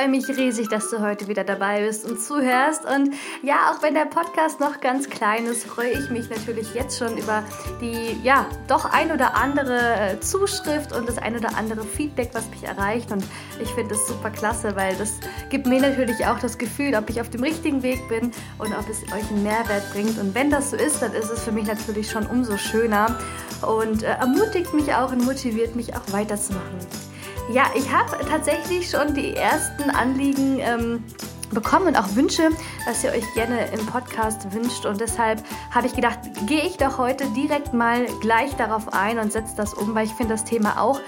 freue 0.00 0.08
mich 0.08 0.28
riesig, 0.28 0.68
dass 0.68 0.88
du 0.88 1.02
heute 1.02 1.28
wieder 1.28 1.44
dabei 1.44 1.82
bist 1.82 2.08
und 2.08 2.18
zuhörst. 2.22 2.86
Und 2.86 3.12
ja, 3.42 3.70
auch 3.70 3.82
wenn 3.82 3.92
der 3.92 4.06
Podcast 4.06 4.58
noch 4.58 4.80
ganz 4.80 5.10
klein 5.10 5.44
ist, 5.44 5.66
freue 5.66 5.90
ich 5.90 6.08
mich 6.08 6.30
natürlich 6.30 6.72
jetzt 6.72 6.98
schon 6.98 7.18
über 7.18 7.42
die, 7.82 8.18
ja, 8.22 8.46
doch 8.66 8.86
ein 8.86 9.12
oder 9.12 9.36
andere 9.36 9.78
äh, 9.78 10.20
Zuschrift 10.20 10.92
und 10.92 11.06
das 11.06 11.18
ein 11.18 11.36
oder 11.36 11.54
andere 11.54 11.84
Feedback, 11.84 12.30
was 12.32 12.48
mich 12.48 12.64
erreicht. 12.64 13.12
Und 13.12 13.22
ich 13.60 13.68
finde 13.72 13.94
das 13.94 14.08
super 14.08 14.30
klasse, 14.30 14.74
weil 14.74 14.96
das 14.96 15.12
gibt 15.50 15.66
mir 15.66 15.82
natürlich 15.82 16.24
auch 16.24 16.38
das 16.38 16.56
Gefühl, 16.56 16.94
ob 16.94 17.10
ich 17.10 17.20
auf 17.20 17.28
dem 17.28 17.42
richtigen 17.42 17.82
Weg 17.82 18.08
bin 18.08 18.30
und 18.56 18.72
ob 18.72 18.88
es 18.88 19.02
euch 19.12 19.30
einen 19.30 19.42
Mehrwert 19.42 19.92
bringt. 19.92 20.18
Und 20.18 20.34
wenn 20.34 20.50
das 20.50 20.70
so 20.70 20.76
ist, 20.76 21.02
dann 21.02 21.12
ist 21.12 21.28
es 21.28 21.42
für 21.42 21.52
mich 21.52 21.66
natürlich 21.66 22.10
schon 22.10 22.24
umso 22.24 22.56
schöner 22.56 23.18
und 23.60 24.02
äh, 24.02 24.06
ermutigt 24.06 24.72
mich 24.72 24.94
auch 24.94 25.12
und 25.12 25.26
motiviert 25.26 25.76
mich 25.76 25.94
auch 25.94 26.10
weiterzumachen. 26.10 27.09
Ja, 27.48 27.64
ich 27.74 27.90
habe 27.90 28.18
tatsächlich 28.28 28.88
schon 28.88 29.14
die 29.14 29.34
ersten 29.34 29.90
Anliegen 29.90 30.58
ähm, 30.60 31.04
bekommen 31.52 31.88
und 31.88 31.96
auch 31.96 32.14
Wünsche, 32.14 32.50
was 32.86 33.02
ihr 33.02 33.10
euch 33.10 33.24
gerne 33.34 33.66
im 33.72 33.84
Podcast 33.86 34.52
wünscht. 34.52 34.86
Und 34.86 35.00
deshalb 35.00 35.42
habe 35.70 35.86
ich 35.86 35.94
gedacht, 35.94 36.18
gehe 36.46 36.62
ich 36.62 36.76
doch 36.76 36.98
heute 36.98 37.26
direkt 37.30 37.72
mal 37.72 38.06
gleich 38.20 38.54
darauf 38.56 38.92
ein 38.92 39.18
und 39.18 39.32
setze 39.32 39.56
das 39.56 39.74
um, 39.74 39.94
weil 39.94 40.06
ich 40.06 40.14
finde 40.14 40.34
das 40.34 40.44
Thema 40.44 40.80
auch 40.80 41.00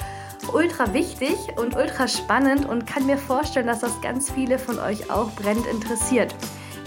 ultra 0.53 0.93
wichtig 0.93 1.37
und 1.57 1.77
ultra 1.77 2.09
spannend 2.09 2.67
und 2.67 2.87
kann 2.87 3.07
mir 3.07 3.19
vorstellen, 3.19 3.67
dass 3.67 3.81
das 3.81 4.01
ganz 4.01 4.31
viele 4.31 4.59
von 4.59 4.79
euch 4.79 5.11
auch 5.11 5.31
brennend 5.33 5.67
interessiert. 5.67 6.35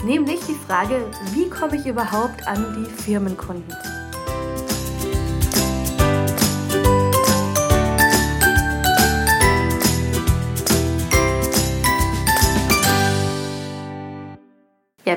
Nämlich 0.03 0.41
die 0.45 0.58
Frage, 0.67 1.09
wie 1.31 1.50
komme 1.50 1.77
ich 1.77 1.86
überhaupt 1.86 2.45
an 2.48 2.75
die 2.75 3.03
Firmenkunden? 3.03 3.73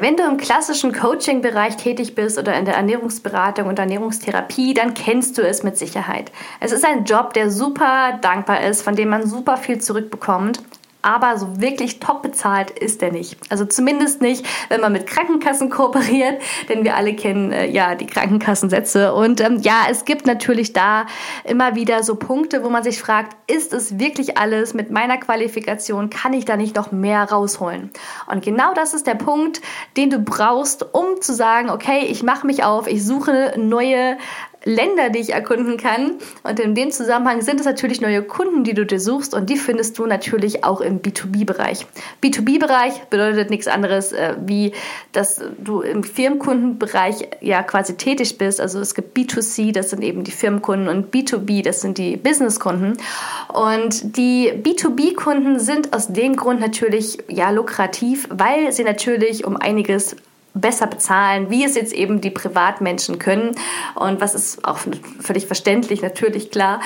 Wenn 0.00 0.16
du 0.16 0.24
im 0.24 0.36
klassischen 0.36 0.92
Coaching-Bereich 0.92 1.76
tätig 1.76 2.14
bist 2.14 2.38
oder 2.38 2.54
in 2.54 2.64
der 2.64 2.74
Ernährungsberatung 2.74 3.66
und 3.66 3.78
Ernährungstherapie, 3.78 4.74
dann 4.74 4.94
kennst 4.94 5.38
du 5.38 5.42
es 5.42 5.62
mit 5.62 5.76
Sicherheit. 5.76 6.32
Es 6.60 6.72
ist 6.72 6.84
ein 6.84 7.04
Job, 7.04 7.32
der 7.34 7.50
super 7.50 8.18
dankbar 8.20 8.62
ist, 8.62 8.82
von 8.82 8.96
dem 8.96 9.08
man 9.08 9.26
super 9.26 9.56
viel 9.56 9.80
zurückbekommt 9.80 10.60
aber 11.02 11.38
so 11.38 11.60
wirklich 11.60 12.00
top 12.00 12.22
bezahlt 12.22 12.70
ist 12.70 13.02
er 13.02 13.12
nicht. 13.12 13.38
Also 13.50 13.64
zumindest 13.64 14.20
nicht, 14.20 14.44
wenn 14.68 14.80
man 14.80 14.92
mit 14.92 15.06
Krankenkassen 15.06 15.70
kooperiert, 15.70 16.40
denn 16.68 16.84
wir 16.84 16.96
alle 16.96 17.14
kennen 17.14 17.52
äh, 17.52 17.66
ja 17.66 17.94
die 17.94 18.06
Krankenkassensätze. 18.06 19.14
Und 19.14 19.40
ähm, 19.40 19.60
ja, 19.60 19.82
es 19.88 20.04
gibt 20.04 20.26
natürlich 20.26 20.72
da 20.72 21.06
immer 21.44 21.76
wieder 21.76 22.02
so 22.02 22.16
Punkte, 22.16 22.64
wo 22.64 22.68
man 22.68 22.82
sich 22.82 22.98
fragt, 22.98 23.36
ist 23.46 23.72
es 23.72 23.98
wirklich 23.98 24.38
alles 24.38 24.74
mit 24.74 24.90
meiner 24.90 25.18
Qualifikation? 25.18 26.10
Kann 26.10 26.32
ich 26.32 26.44
da 26.44 26.56
nicht 26.56 26.74
noch 26.74 26.90
mehr 26.90 27.24
rausholen? 27.24 27.90
Und 28.30 28.44
genau 28.44 28.74
das 28.74 28.92
ist 28.92 29.06
der 29.06 29.14
Punkt, 29.14 29.60
den 29.96 30.10
du 30.10 30.18
brauchst, 30.18 30.94
um 30.94 31.20
zu 31.20 31.32
sagen, 31.32 31.70
okay, 31.70 32.06
ich 32.08 32.22
mache 32.22 32.46
mich 32.46 32.64
auf, 32.64 32.88
ich 32.88 33.04
suche 33.04 33.54
neue 33.56 34.16
Länder, 34.68 35.08
die 35.08 35.20
ich 35.20 35.32
erkunden 35.32 35.78
kann. 35.78 36.16
Und 36.42 36.60
in 36.60 36.74
dem 36.74 36.90
Zusammenhang 36.90 37.40
sind 37.40 37.58
es 37.58 37.66
natürlich 37.66 38.00
neue 38.00 38.22
Kunden, 38.22 38.64
die 38.64 38.74
du 38.74 38.84
dir 38.84 39.00
suchst 39.00 39.34
und 39.34 39.48
die 39.48 39.56
findest 39.56 39.98
du 39.98 40.06
natürlich 40.06 40.62
auch 40.62 40.82
im 40.82 41.00
B2B-Bereich. 41.00 41.86
B2B-Bereich 42.22 43.04
bedeutet 43.08 43.48
nichts 43.48 43.66
anderes, 43.66 44.12
äh, 44.12 44.36
wie 44.44 44.72
dass 45.12 45.40
du 45.58 45.80
im 45.80 46.04
Firmenkundenbereich 46.04 47.28
ja 47.40 47.62
quasi 47.62 47.96
tätig 47.96 48.36
bist. 48.36 48.60
Also 48.60 48.78
es 48.80 48.94
gibt 48.94 49.16
B2C, 49.16 49.72
das 49.72 49.90
sind 49.90 50.02
eben 50.02 50.22
die 50.22 50.30
Firmenkunden 50.30 50.88
und 50.88 51.14
B2B, 51.14 51.64
das 51.64 51.80
sind 51.80 51.96
die 51.96 52.18
Businesskunden. 52.18 52.98
Und 53.52 54.16
die 54.18 54.52
B2B-Kunden 54.52 55.58
sind 55.60 55.94
aus 55.94 56.12
dem 56.12 56.36
Grund 56.36 56.60
natürlich 56.60 57.18
ja 57.28 57.50
lukrativ, 57.50 58.28
weil 58.30 58.70
sie 58.72 58.84
natürlich 58.84 59.46
um 59.46 59.56
einiges 59.56 60.14
besser 60.54 60.86
bezahlen, 60.86 61.50
wie 61.50 61.64
es 61.64 61.74
jetzt 61.74 61.92
eben 61.92 62.20
die 62.20 62.30
Privatmenschen 62.30 63.18
können. 63.18 63.54
Und 63.94 64.20
was 64.20 64.34
ist 64.34 64.64
auch 64.64 64.78
völlig 65.20 65.46
verständlich, 65.46 66.02
natürlich 66.02 66.50
klar. 66.50 66.80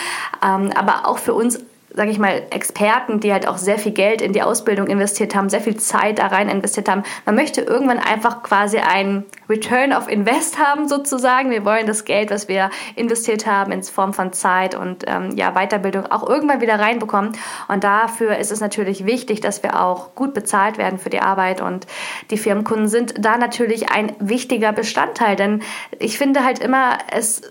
Ähm, 0.45 0.71
aber 0.75 1.07
auch 1.07 1.19
für 1.19 1.35
uns 1.35 1.61
sage 1.95 2.11
ich 2.11 2.19
mal, 2.19 2.43
Experten, 2.51 3.21
die 3.21 3.33
halt 3.33 3.47
auch 3.47 3.59
sehr 3.59 3.79
viel 3.79 3.93
Geld 3.93 4.23
in 4.23 4.33
die 4.33 4.43
Ausbildung 4.43 4.87
investiert 4.87 5.35
haben, 5.35 5.49
sehr 5.49 5.61
viel 5.61 5.77
Zeit 5.77 6.19
da 6.19 6.29
rein 6.29 6.49
investiert 6.49 6.89
haben. 6.89 7.03
Man 7.27 7.35
möchte 7.35 7.61
irgendwann 7.61 7.99
einfach 7.99 8.43
quasi 8.43 8.79
einen 8.79 9.25
Return 9.49 9.93
of 9.93 10.09
Invest 10.09 10.59
haben 10.59 10.89
sozusagen. 10.89 11.51
Wir 11.51 11.65
wollen 11.65 11.87
das 11.87 12.05
Geld, 12.05 12.31
was 12.31 12.49
wir 12.49 12.71
investiert 12.97 13.47
haben, 13.47 13.73
in 13.73 13.83
Form 13.83 14.15
von 14.15 14.33
Zeit 14.33 14.75
und 14.75 15.05
ähm, 15.07 15.33
ja, 15.37 15.53
Weiterbildung 15.53 16.07
auch 16.07 16.29
irgendwann 16.29 16.61
wieder 16.61 16.79
reinbekommen. 16.79 17.33
Und 17.69 17.85
dafür 17.85 18.39
ist 18.39 18.53
es 18.53 18.61
natürlich 18.61 19.05
wichtig, 19.05 19.41
dass 19.41 19.63
wir 19.63 19.81
auch 19.81 20.15
gut 20.15 20.35
bezahlt 20.35 20.79
werden 20.79 20.99
für 20.99 21.11
die 21.11 21.21
Arbeit. 21.21 21.61
Und 21.61 21.87
die 22.31 22.39
Firmenkunden 22.39 22.89
sind 22.89 23.15
da 23.19 23.37
natürlich 23.37 23.91
ein 23.91 24.13
wichtiger 24.19 24.73
Bestandteil. 24.73 25.37
Denn 25.37 25.63
ich 25.99 26.17
finde 26.17 26.45
halt 26.45 26.61
immer, 26.61 26.99
es 27.11 27.43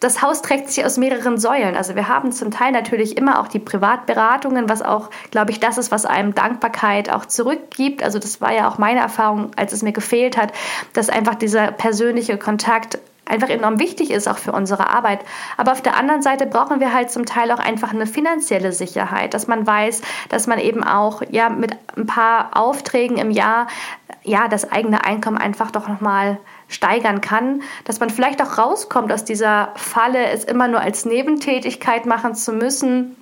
das 0.00 0.22
Haus 0.22 0.42
trägt 0.42 0.70
sich 0.70 0.84
aus 0.84 0.98
mehreren 0.98 1.38
Säulen. 1.38 1.76
Also 1.76 1.94
wir 1.94 2.08
haben 2.08 2.32
zum 2.32 2.50
Teil 2.50 2.72
natürlich 2.72 3.16
immer 3.16 3.40
auch 3.40 3.48
die 3.48 3.58
Privatberatungen, 3.58 4.68
was 4.68 4.82
auch, 4.82 5.10
glaube 5.30 5.50
ich, 5.50 5.60
das 5.60 5.78
ist, 5.78 5.90
was 5.90 6.04
einem 6.04 6.34
Dankbarkeit 6.34 7.10
auch 7.10 7.26
zurückgibt. 7.26 8.02
Also 8.02 8.18
das 8.18 8.40
war 8.40 8.52
ja 8.52 8.68
auch 8.68 8.78
meine 8.78 9.00
Erfahrung, 9.00 9.50
als 9.56 9.72
es 9.72 9.82
mir 9.82 9.92
gefehlt 9.92 10.36
hat, 10.36 10.52
dass 10.92 11.08
einfach 11.08 11.34
dieser 11.34 11.72
persönliche 11.72 12.38
Kontakt 12.38 12.98
einfach 13.26 13.48
enorm 13.48 13.78
wichtig 13.78 14.10
ist, 14.10 14.28
auch 14.28 14.38
für 14.38 14.52
unsere 14.52 14.88
Arbeit. 14.90 15.20
Aber 15.56 15.72
auf 15.72 15.82
der 15.82 15.96
anderen 15.96 16.22
Seite 16.22 16.46
brauchen 16.46 16.80
wir 16.80 16.92
halt 16.92 17.10
zum 17.10 17.26
Teil 17.26 17.50
auch 17.52 17.58
einfach 17.58 17.92
eine 17.92 18.06
finanzielle 18.06 18.72
Sicherheit, 18.72 19.34
dass 19.34 19.46
man 19.46 19.66
weiß, 19.66 20.02
dass 20.28 20.46
man 20.46 20.58
eben 20.58 20.84
auch 20.84 21.22
ja 21.30 21.48
mit 21.48 21.76
ein 21.96 22.06
paar 22.06 22.50
Aufträgen 22.56 23.16
im 23.16 23.30
Jahr 23.30 23.66
ja 24.22 24.48
das 24.48 24.70
eigene 24.70 25.04
Einkommen 25.04 25.38
einfach 25.38 25.70
doch 25.70 25.88
nochmal 25.88 26.38
steigern 26.68 27.20
kann, 27.20 27.62
dass 27.84 28.00
man 28.00 28.10
vielleicht 28.10 28.42
auch 28.42 28.58
rauskommt 28.58 29.12
aus 29.12 29.24
dieser 29.24 29.72
Falle, 29.76 30.26
es 30.26 30.44
immer 30.44 30.68
nur 30.68 30.80
als 30.80 31.04
Nebentätigkeit 31.04 32.06
machen 32.06 32.34
zu 32.34 32.52
müssen. 32.52 33.16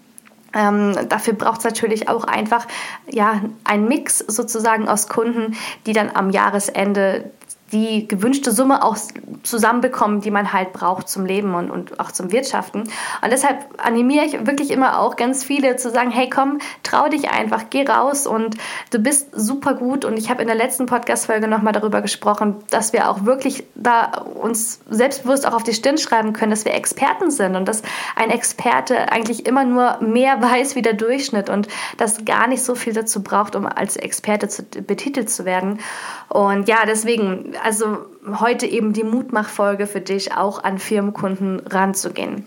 Ähm, 0.54 0.96
dafür 1.08 1.34
braucht 1.34 1.58
es 1.58 1.64
natürlich 1.64 2.08
auch 2.08 2.24
einfach 2.24 2.66
ja, 3.10 3.40
einen 3.64 3.88
Mix 3.88 4.18
sozusagen 4.18 4.88
aus 4.88 5.08
Kunden, 5.08 5.56
die 5.86 5.92
dann 5.92 6.10
am 6.14 6.30
Jahresende 6.30 7.30
die 7.72 8.06
gewünschte 8.06 8.52
Summe 8.52 8.84
auch 8.84 8.96
zusammenbekommen, 9.42 10.20
die 10.20 10.30
man 10.30 10.52
halt 10.52 10.72
braucht 10.72 11.08
zum 11.08 11.24
Leben 11.24 11.54
und, 11.54 11.70
und 11.70 11.98
auch 11.98 12.12
zum 12.12 12.30
Wirtschaften. 12.30 12.80
Und 12.80 13.30
deshalb 13.30 13.64
animiere 13.78 14.26
ich 14.26 14.46
wirklich 14.46 14.70
immer 14.70 14.98
auch 14.98 15.16
ganz 15.16 15.42
viele 15.42 15.76
zu 15.76 15.90
sagen, 15.90 16.10
hey 16.10 16.28
komm, 16.28 16.58
trau 16.82 17.08
dich 17.08 17.30
einfach, 17.30 17.64
geh 17.70 17.84
raus 17.84 18.26
und 18.26 18.56
du 18.90 18.98
bist 18.98 19.30
super 19.32 19.74
gut. 19.74 20.04
Und 20.04 20.18
ich 20.18 20.30
habe 20.30 20.42
in 20.42 20.48
der 20.48 20.56
letzten 20.56 20.86
Podcast-Folge 20.86 21.48
nochmal 21.48 21.72
darüber 21.72 22.02
gesprochen, 22.02 22.56
dass 22.70 22.92
wir 22.92 23.08
auch 23.08 23.24
wirklich 23.24 23.64
da 23.74 24.22
uns 24.40 24.80
selbstbewusst 24.90 25.46
auch 25.46 25.54
auf 25.54 25.62
die 25.62 25.74
Stirn 25.74 25.96
schreiben 25.96 26.34
können, 26.34 26.50
dass 26.50 26.64
wir 26.66 26.74
Experten 26.74 27.30
sind 27.30 27.56
und 27.56 27.66
dass 27.66 27.82
ein 28.16 28.30
Experte 28.30 29.10
eigentlich 29.10 29.46
immer 29.46 29.64
nur 29.64 29.98
mehr 30.00 30.42
weiß 30.42 30.76
wie 30.76 30.82
der 30.82 30.94
Durchschnitt 30.94 31.48
und 31.48 31.68
das 31.96 32.24
gar 32.24 32.48
nicht 32.48 32.62
so 32.62 32.74
viel 32.74 32.92
dazu 32.92 33.22
braucht, 33.22 33.56
um 33.56 33.66
als 33.66 33.96
Experte 33.96 34.48
zu, 34.48 34.62
betitelt 34.62 35.30
zu 35.30 35.46
werden. 35.46 35.80
Und 36.28 36.68
ja, 36.68 36.84
deswegen 36.86 37.54
also 37.62 38.06
heute 38.40 38.66
eben 38.66 38.92
die 38.92 39.04
Mutmachfolge 39.04 39.86
für 39.86 40.00
dich, 40.00 40.34
auch 40.34 40.62
an 40.62 40.78
Firmenkunden 40.78 41.60
ranzugehen. 41.60 42.46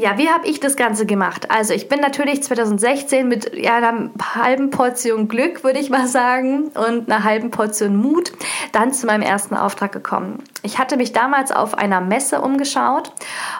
Ja, 0.00 0.16
wie 0.16 0.30
habe 0.30 0.46
ich 0.46 0.60
das 0.60 0.76
Ganze 0.76 1.04
gemacht? 1.04 1.50
Also 1.50 1.74
ich 1.74 1.90
bin 1.90 2.00
natürlich 2.00 2.42
2016 2.42 3.28
mit 3.28 3.54
ja, 3.54 3.76
einer 3.76 4.10
halben 4.34 4.70
Portion 4.70 5.28
Glück, 5.28 5.62
würde 5.62 5.78
ich 5.78 5.90
mal 5.90 6.06
sagen, 6.06 6.68
und 6.68 7.10
einer 7.10 7.22
halben 7.22 7.50
Portion 7.50 7.96
Mut 7.96 8.32
dann 8.72 8.94
zu 8.94 9.06
meinem 9.06 9.20
ersten 9.20 9.54
Auftrag 9.54 9.92
gekommen. 9.92 10.42
Ich 10.62 10.78
hatte 10.78 10.96
mich 10.96 11.12
damals 11.12 11.52
auf 11.52 11.76
einer 11.76 12.00
Messe 12.00 12.40
umgeschaut 12.40 13.12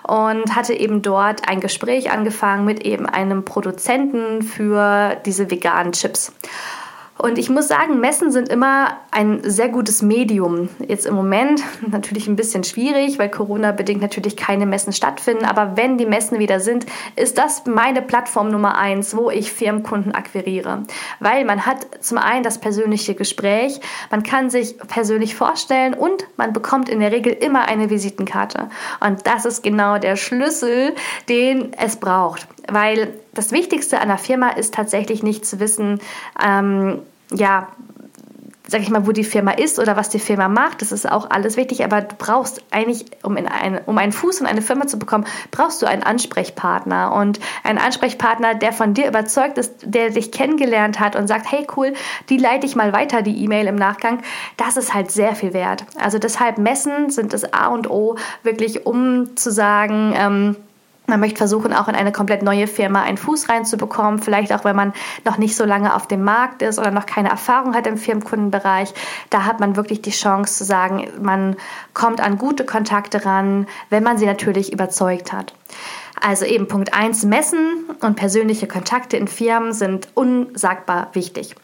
und 0.02 0.56
hatte 0.56 0.72
eben 0.72 1.02
dort 1.02 1.46
ein 1.46 1.60
Gespräch 1.60 2.10
angefangen 2.10 2.64
mit 2.64 2.86
eben 2.86 3.04
einem 3.04 3.44
Produzenten 3.44 4.42
für 4.42 5.16
diese 5.26 5.50
veganen 5.50 5.92
Chips. 5.92 6.32
Und 7.20 7.36
ich 7.36 7.50
muss 7.50 7.68
sagen, 7.68 8.00
Messen 8.00 8.30
sind 8.30 8.48
immer 8.48 8.98
ein 9.10 9.40
sehr 9.42 9.68
gutes 9.68 10.00
Medium. 10.00 10.70
Jetzt 10.78 11.04
im 11.04 11.14
Moment 11.14 11.62
natürlich 11.86 12.26
ein 12.28 12.36
bisschen 12.36 12.64
schwierig, 12.64 13.18
weil 13.18 13.28
Corona 13.28 13.72
bedingt 13.72 14.00
natürlich 14.00 14.36
keine 14.36 14.64
Messen 14.64 14.92
stattfinden. 14.92 15.44
Aber 15.44 15.76
wenn 15.76 15.98
die 15.98 16.06
Messen 16.06 16.38
wieder 16.38 16.60
sind, 16.60 16.86
ist 17.16 17.36
das 17.36 17.66
meine 17.66 18.00
Plattform 18.00 18.50
Nummer 18.50 18.78
eins, 18.78 19.14
wo 19.14 19.30
ich 19.30 19.52
Firmenkunden 19.52 20.14
akquiriere. 20.14 20.84
Weil 21.18 21.44
man 21.44 21.66
hat 21.66 21.86
zum 22.00 22.16
einen 22.16 22.42
das 22.42 22.58
persönliche 22.58 23.14
Gespräch, 23.14 23.80
man 24.10 24.22
kann 24.22 24.48
sich 24.48 24.78
persönlich 24.78 25.34
vorstellen 25.34 25.92
und 25.92 26.26
man 26.38 26.54
bekommt 26.54 26.88
in 26.88 27.00
der 27.00 27.12
Regel 27.12 27.32
immer 27.32 27.66
eine 27.66 27.90
Visitenkarte. 27.90 28.70
Und 29.00 29.26
das 29.26 29.44
ist 29.44 29.62
genau 29.62 29.98
der 29.98 30.16
Schlüssel, 30.16 30.94
den 31.28 31.74
es 31.74 31.96
braucht. 31.96 32.48
Weil 32.68 33.14
das 33.34 33.52
Wichtigste 33.52 34.00
an 34.00 34.08
der 34.08 34.18
Firma 34.18 34.50
ist 34.50 34.74
tatsächlich 34.74 35.22
nicht 35.22 35.46
zu 35.46 35.60
wissen, 35.60 36.00
ähm, 36.42 37.00
ja, 37.32 37.68
sag 38.70 38.82
ich 38.82 38.90
mal, 38.90 39.06
wo 39.06 39.12
die 39.12 39.24
Firma 39.24 39.50
ist 39.50 39.80
oder 39.80 39.96
was 39.96 40.10
die 40.10 40.20
Firma 40.20 40.48
macht. 40.48 40.80
Das 40.80 40.92
ist 40.92 41.10
auch 41.10 41.28
alles 41.28 41.56
wichtig, 41.56 41.82
aber 41.84 42.02
du 42.02 42.14
brauchst 42.16 42.62
eigentlich, 42.70 43.04
um, 43.22 43.36
in 43.36 43.48
eine, 43.48 43.82
um 43.86 43.98
einen 43.98 44.12
Fuß 44.12 44.40
in 44.40 44.46
eine 44.46 44.62
Firma 44.62 44.86
zu 44.86 44.98
bekommen, 44.98 45.26
brauchst 45.50 45.82
du 45.82 45.86
einen 45.86 46.04
Ansprechpartner 46.04 47.12
und 47.12 47.40
einen 47.64 47.78
Ansprechpartner, 47.78 48.54
der 48.54 48.72
von 48.72 48.94
dir 48.94 49.08
überzeugt 49.08 49.58
ist, 49.58 49.74
der 49.82 50.10
dich 50.10 50.30
kennengelernt 50.30 51.00
hat 51.00 51.16
und 51.16 51.26
sagt, 51.26 51.50
hey 51.50 51.66
cool, 51.76 51.94
die 52.28 52.36
leite 52.36 52.64
ich 52.64 52.76
mal 52.76 52.92
weiter, 52.92 53.22
die 53.22 53.42
E-Mail 53.42 53.66
im 53.66 53.76
Nachgang. 53.76 54.20
Das 54.56 54.76
ist 54.76 54.94
halt 54.94 55.10
sehr 55.10 55.34
viel 55.34 55.52
wert. 55.52 55.84
Also 55.98 56.18
deshalb 56.18 56.58
Messen 56.58 57.10
sind 57.10 57.32
das 57.32 57.52
A 57.52 57.68
und 57.68 57.90
O, 57.90 58.16
wirklich 58.44 58.86
um 58.86 59.36
zu 59.36 59.50
sagen, 59.50 60.14
ähm, 60.16 60.56
man 61.10 61.20
möchte 61.20 61.38
versuchen, 61.38 61.74
auch 61.74 61.88
in 61.88 61.94
eine 61.94 62.12
komplett 62.12 62.42
neue 62.42 62.66
Firma 62.66 63.02
einen 63.02 63.18
Fuß 63.18 63.48
reinzubekommen, 63.48 64.20
vielleicht 64.20 64.52
auch, 64.52 64.64
wenn 64.64 64.76
man 64.76 64.92
noch 65.24 65.36
nicht 65.36 65.56
so 65.56 65.64
lange 65.64 65.94
auf 65.94 66.06
dem 66.06 66.24
Markt 66.24 66.62
ist 66.62 66.78
oder 66.78 66.90
noch 66.90 67.06
keine 67.06 67.28
Erfahrung 67.28 67.74
hat 67.74 67.86
im 67.86 67.98
Firmenkundenbereich. 67.98 68.94
Da 69.28 69.44
hat 69.44 69.60
man 69.60 69.76
wirklich 69.76 70.00
die 70.00 70.10
Chance 70.10 70.56
zu 70.56 70.64
sagen, 70.64 71.08
man 71.20 71.56
kommt 71.92 72.20
an 72.20 72.38
gute 72.38 72.64
Kontakte 72.64 73.26
ran, 73.26 73.66
wenn 73.90 74.02
man 74.02 74.16
sie 74.16 74.26
natürlich 74.26 74.72
überzeugt 74.72 75.32
hat. 75.32 75.54
Also 76.20 76.44
eben 76.44 76.68
Punkt 76.68 76.94
1, 76.94 77.24
Messen 77.24 77.84
und 78.00 78.16
persönliche 78.16 78.66
Kontakte 78.66 79.16
in 79.16 79.28
Firmen 79.28 79.72
sind 79.72 80.08
unsagbar 80.14 81.08
wichtig. 81.12 81.54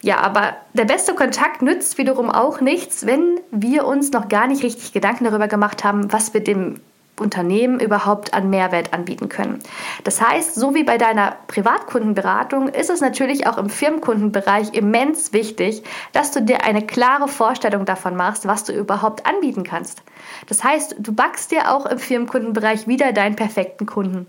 Ja, 0.00 0.18
aber 0.18 0.56
der 0.74 0.84
beste 0.84 1.14
Kontakt 1.14 1.62
nützt 1.62 1.98
wiederum 1.98 2.30
auch 2.30 2.60
nichts, 2.60 3.06
wenn 3.06 3.40
wir 3.50 3.86
uns 3.86 4.12
noch 4.12 4.28
gar 4.28 4.46
nicht 4.46 4.62
richtig 4.62 4.92
Gedanken 4.92 5.24
darüber 5.24 5.48
gemacht 5.48 5.82
haben, 5.82 6.12
was 6.12 6.34
wir 6.34 6.42
dem 6.42 6.80
Unternehmen 7.20 7.80
überhaupt 7.80 8.34
an 8.34 8.50
Mehrwert 8.50 8.92
anbieten 8.92 9.28
können. 9.28 9.60
Das 10.04 10.20
heißt, 10.20 10.54
so 10.54 10.74
wie 10.74 10.84
bei 10.84 10.98
deiner 10.98 11.36
Privatkundenberatung 11.46 12.68
ist 12.68 12.90
es 12.90 13.00
natürlich 13.00 13.46
auch 13.46 13.58
im 13.58 13.70
Firmenkundenbereich 13.70 14.74
immens 14.74 15.32
wichtig, 15.32 15.82
dass 16.12 16.30
du 16.30 16.42
dir 16.42 16.64
eine 16.64 16.86
klare 16.86 17.28
Vorstellung 17.28 17.84
davon 17.84 18.16
machst, 18.16 18.46
was 18.46 18.64
du 18.64 18.72
überhaupt 18.72 19.26
anbieten 19.26 19.64
kannst. 19.64 20.02
Das 20.48 20.64
heißt, 20.64 20.96
du 20.98 21.12
backst 21.12 21.50
dir 21.50 21.72
auch 21.74 21.86
im 21.86 21.98
Firmenkundenbereich 21.98 22.86
wieder 22.86 23.12
deinen 23.12 23.36
perfekten 23.36 23.86
Kunden. 23.86 24.26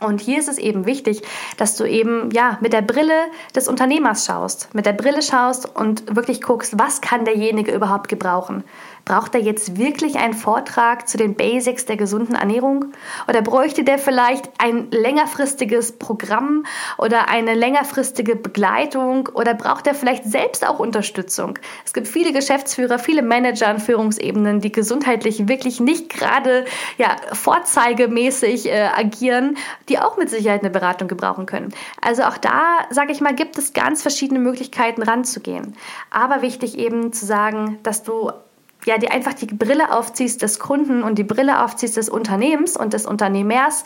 Und 0.00 0.20
hier 0.20 0.38
ist 0.38 0.48
es 0.48 0.56
eben 0.56 0.86
wichtig, 0.86 1.22
dass 1.58 1.76
du 1.76 1.84
eben 1.84 2.30
ja 2.30 2.56
mit 2.62 2.72
der 2.72 2.80
Brille 2.80 3.26
des 3.54 3.68
Unternehmers 3.68 4.24
schaust, 4.24 4.74
mit 4.74 4.86
der 4.86 4.94
Brille 4.94 5.20
schaust 5.20 5.76
und 5.76 6.16
wirklich 6.16 6.40
guckst, 6.40 6.78
was 6.78 7.02
kann 7.02 7.26
derjenige 7.26 7.72
überhaupt 7.72 8.08
gebrauchen. 8.08 8.64
Braucht 9.10 9.34
er 9.34 9.40
jetzt 9.40 9.76
wirklich 9.76 10.18
einen 10.18 10.34
Vortrag 10.34 11.08
zu 11.08 11.18
den 11.18 11.34
Basics 11.34 11.84
der 11.84 11.96
gesunden 11.96 12.36
Ernährung? 12.36 12.92
Oder 13.26 13.42
bräuchte 13.42 13.82
der 13.82 13.98
vielleicht 13.98 14.48
ein 14.58 14.88
längerfristiges 14.92 15.98
Programm 15.98 16.64
oder 16.96 17.28
eine 17.28 17.54
längerfristige 17.54 18.36
Begleitung? 18.36 19.28
Oder 19.34 19.54
braucht 19.54 19.88
er 19.88 19.96
vielleicht 19.96 20.26
selbst 20.26 20.64
auch 20.64 20.78
Unterstützung? 20.78 21.58
Es 21.84 21.92
gibt 21.92 22.06
viele 22.06 22.32
Geschäftsführer, 22.32 23.00
viele 23.00 23.22
Manager 23.22 23.66
an 23.66 23.80
Führungsebenen, 23.80 24.60
die 24.60 24.70
gesundheitlich 24.70 25.48
wirklich 25.48 25.80
nicht 25.80 26.08
gerade 26.08 26.64
ja, 26.96 27.16
vorzeigemäßig 27.32 28.68
äh, 28.68 28.90
agieren, 28.96 29.56
die 29.88 29.98
auch 29.98 30.18
mit 30.18 30.30
Sicherheit 30.30 30.60
eine 30.60 30.70
Beratung 30.70 31.08
gebrauchen 31.08 31.46
können. 31.46 31.74
Also 32.00 32.22
auch 32.22 32.38
da, 32.38 32.78
sage 32.90 33.10
ich 33.10 33.20
mal, 33.20 33.34
gibt 33.34 33.58
es 33.58 33.72
ganz 33.72 34.02
verschiedene 34.02 34.38
Möglichkeiten 34.38 35.02
ranzugehen. 35.02 35.74
Aber 36.12 36.42
wichtig 36.42 36.78
eben 36.78 37.12
zu 37.12 37.26
sagen, 37.26 37.80
dass 37.82 38.04
du 38.04 38.30
ja, 38.86 38.98
die 38.98 39.10
einfach 39.10 39.34
die 39.34 39.46
Brille 39.46 39.92
aufziehst 39.92 40.42
des 40.42 40.58
Kunden 40.58 41.02
und 41.02 41.18
die 41.18 41.24
Brille 41.24 41.64
aufziehst 41.64 41.96
des 41.96 42.08
Unternehmens 42.08 42.76
und 42.76 42.92
des 42.92 43.06
Unternehmers 43.06 43.84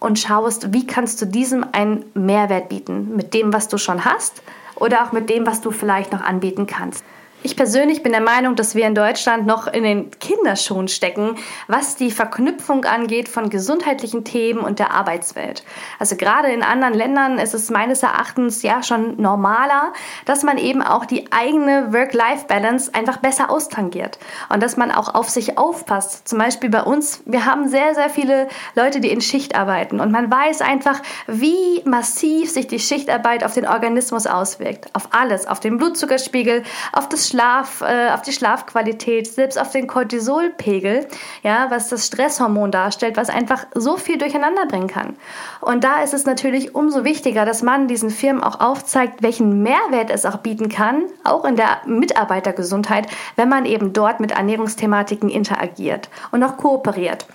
und 0.00 0.18
schaust, 0.18 0.72
wie 0.72 0.86
kannst 0.86 1.20
du 1.22 1.26
diesem 1.26 1.64
einen 1.72 2.04
Mehrwert 2.14 2.68
bieten 2.68 3.14
mit 3.14 3.34
dem, 3.34 3.52
was 3.52 3.68
du 3.68 3.78
schon 3.78 4.04
hast 4.04 4.42
oder 4.74 5.04
auch 5.04 5.12
mit 5.12 5.30
dem, 5.30 5.46
was 5.46 5.60
du 5.60 5.70
vielleicht 5.70 6.12
noch 6.12 6.22
anbieten 6.22 6.66
kannst. 6.66 7.04
Ich 7.44 7.56
persönlich 7.56 8.04
bin 8.04 8.12
der 8.12 8.20
Meinung, 8.20 8.54
dass 8.54 8.76
wir 8.76 8.86
in 8.86 8.94
Deutschland 8.94 9.46
noch 9.46 9.66
in 9.66 9.82
den 9.82 10.12
Kinderschuhen 10.20 10.86
stecken, 10.86 11.34
was 11.66 11.96
die 11.96 12.12
Verknüpfung 12.12 12.84
angeht 12.84 13.28
von 13.28 13.50
gesundheitlichen 13.50 14.22
Themen 14.22 14.60
und 14.60 14.78
der 14.78 14.92
Arbeitswelt. 14.92 15.64
Also 15.98 16.14
gerade 16.14 16.52
in 16.52 16.62
anderen 16.62 16.94
Ländern 16.94 17.38
ist 17.38 17.52
es 17.52 17.68
meines 17.68 18.04
Erachtens 18.04 18.62
ja 18.62 18.84
schon 18.84 19.20
normaler, 19.20 19.92
dass 20.24 20.44
man 20.44 20.56
eben 20.56 20.82
auch 20.82 21.04
die 21.04 21.32
eigene 21.32 21.92
Work-Life-Balance 21.92 22.94
einfach 22.94 23.16
besser 23.16 23.50
austangiert 23.50 24.20
und 24.48 24.62
dass 24.62 24.76
man 24.76 24.92
auch 24.92 25.12
auf 25.12 25.28
sich 25.28 25.58
aufpasst. 25.58 26.28
Zum 26.28 26.38
Beispiel 26.38 26.70
bei 26.70 26.84
uns, 26.84 27.22
wir 27.26 27.44
haben 27.44 27.66
sehr, 27.66 27.96
sehr 27.96 28.08
viele 28.08 28.46
Leute, 28.76 29.00
die 29.00 29.10
in 29.10 29.20
Schicht 29.20 29.56
arbeiten 29.56 29.98
und 29.98 30.12
man 30.12 30.30
weiß 30.30 30.60
einfach, 30.60 31.00
wie 31.26 31.82
massiv 31.86 32.52
sich 32.52 32.68
die 32.68 32.78
Schichtarbeit 32.78 33.42
auf 33.42 33.54
den 33.54 33.66
Organismus 33.66 34.28
auswirkt. 34.28 34.90
Auf 34.92 35.08
alles, 35.10 35.48
auf 35.48 35.58
den 35.58 35.76
Blutzuckerspiegel, 35.76 36.62
auf 36.92 37.08
das 37.08 37.31
Schlaf, 37.32 37.80
äh, 37.80 38.10
auf 38.10 38.20
die 38.20 38.32
Schlafqualität, 38.32 39.26
selbst 39.26 39.58
auf 39.58 39.70
den 39.70 39.86
Cortisolpegel, 39.86 41.06
ja, 41.42 41.70
was 41.70 41.88
das 41.88 42.06
Stresshormon 42.06 42.70
darstellt, 42.70 43.16
was 43.16 43.30
einfach 43.30 43.64
so 43.74 43.96
viel 43.96 44.18
durcheinander 44.18 44.66
bringen 44.66 44.86
kann. 44.86 45.16
Und 45.62 45.82
da 45.82 46.02
ist 46.02 46.12
es 46.12 46.26
natürlich 46.26 46.74
umso 46.74 47.04
wichtiger, 47.04 47.46
dass 47.46 47.62
man 47.62 47.88
diesen 47.88 48.10
Firmen 48.10 48.42
auch 48.42 48.60
aufzeigt, 48.60 49.22
welchen 49.22 49.62
Mehrwert 49.62 50.10
es 50.10 50.26
auch 50.26 50.38
bieten 50.38 50.68
kann, 50.68 51.04
auch 51.24 51.46
in 51.46 51.56
der 51.56 51.78
Mitarbeitergesundheit, 51.86 53.06
wenn 53.36 53.48
man 53.48 53.64
eben 53.64 53.94
dort 53.94 54.20
mit 54.20 54.32
Ernährungsthematiken 54.32 55.30
interagiert 55.30 56.10
und 56.32 56.42
auch 56.42 56.58
kooperiert. 56.58 57.26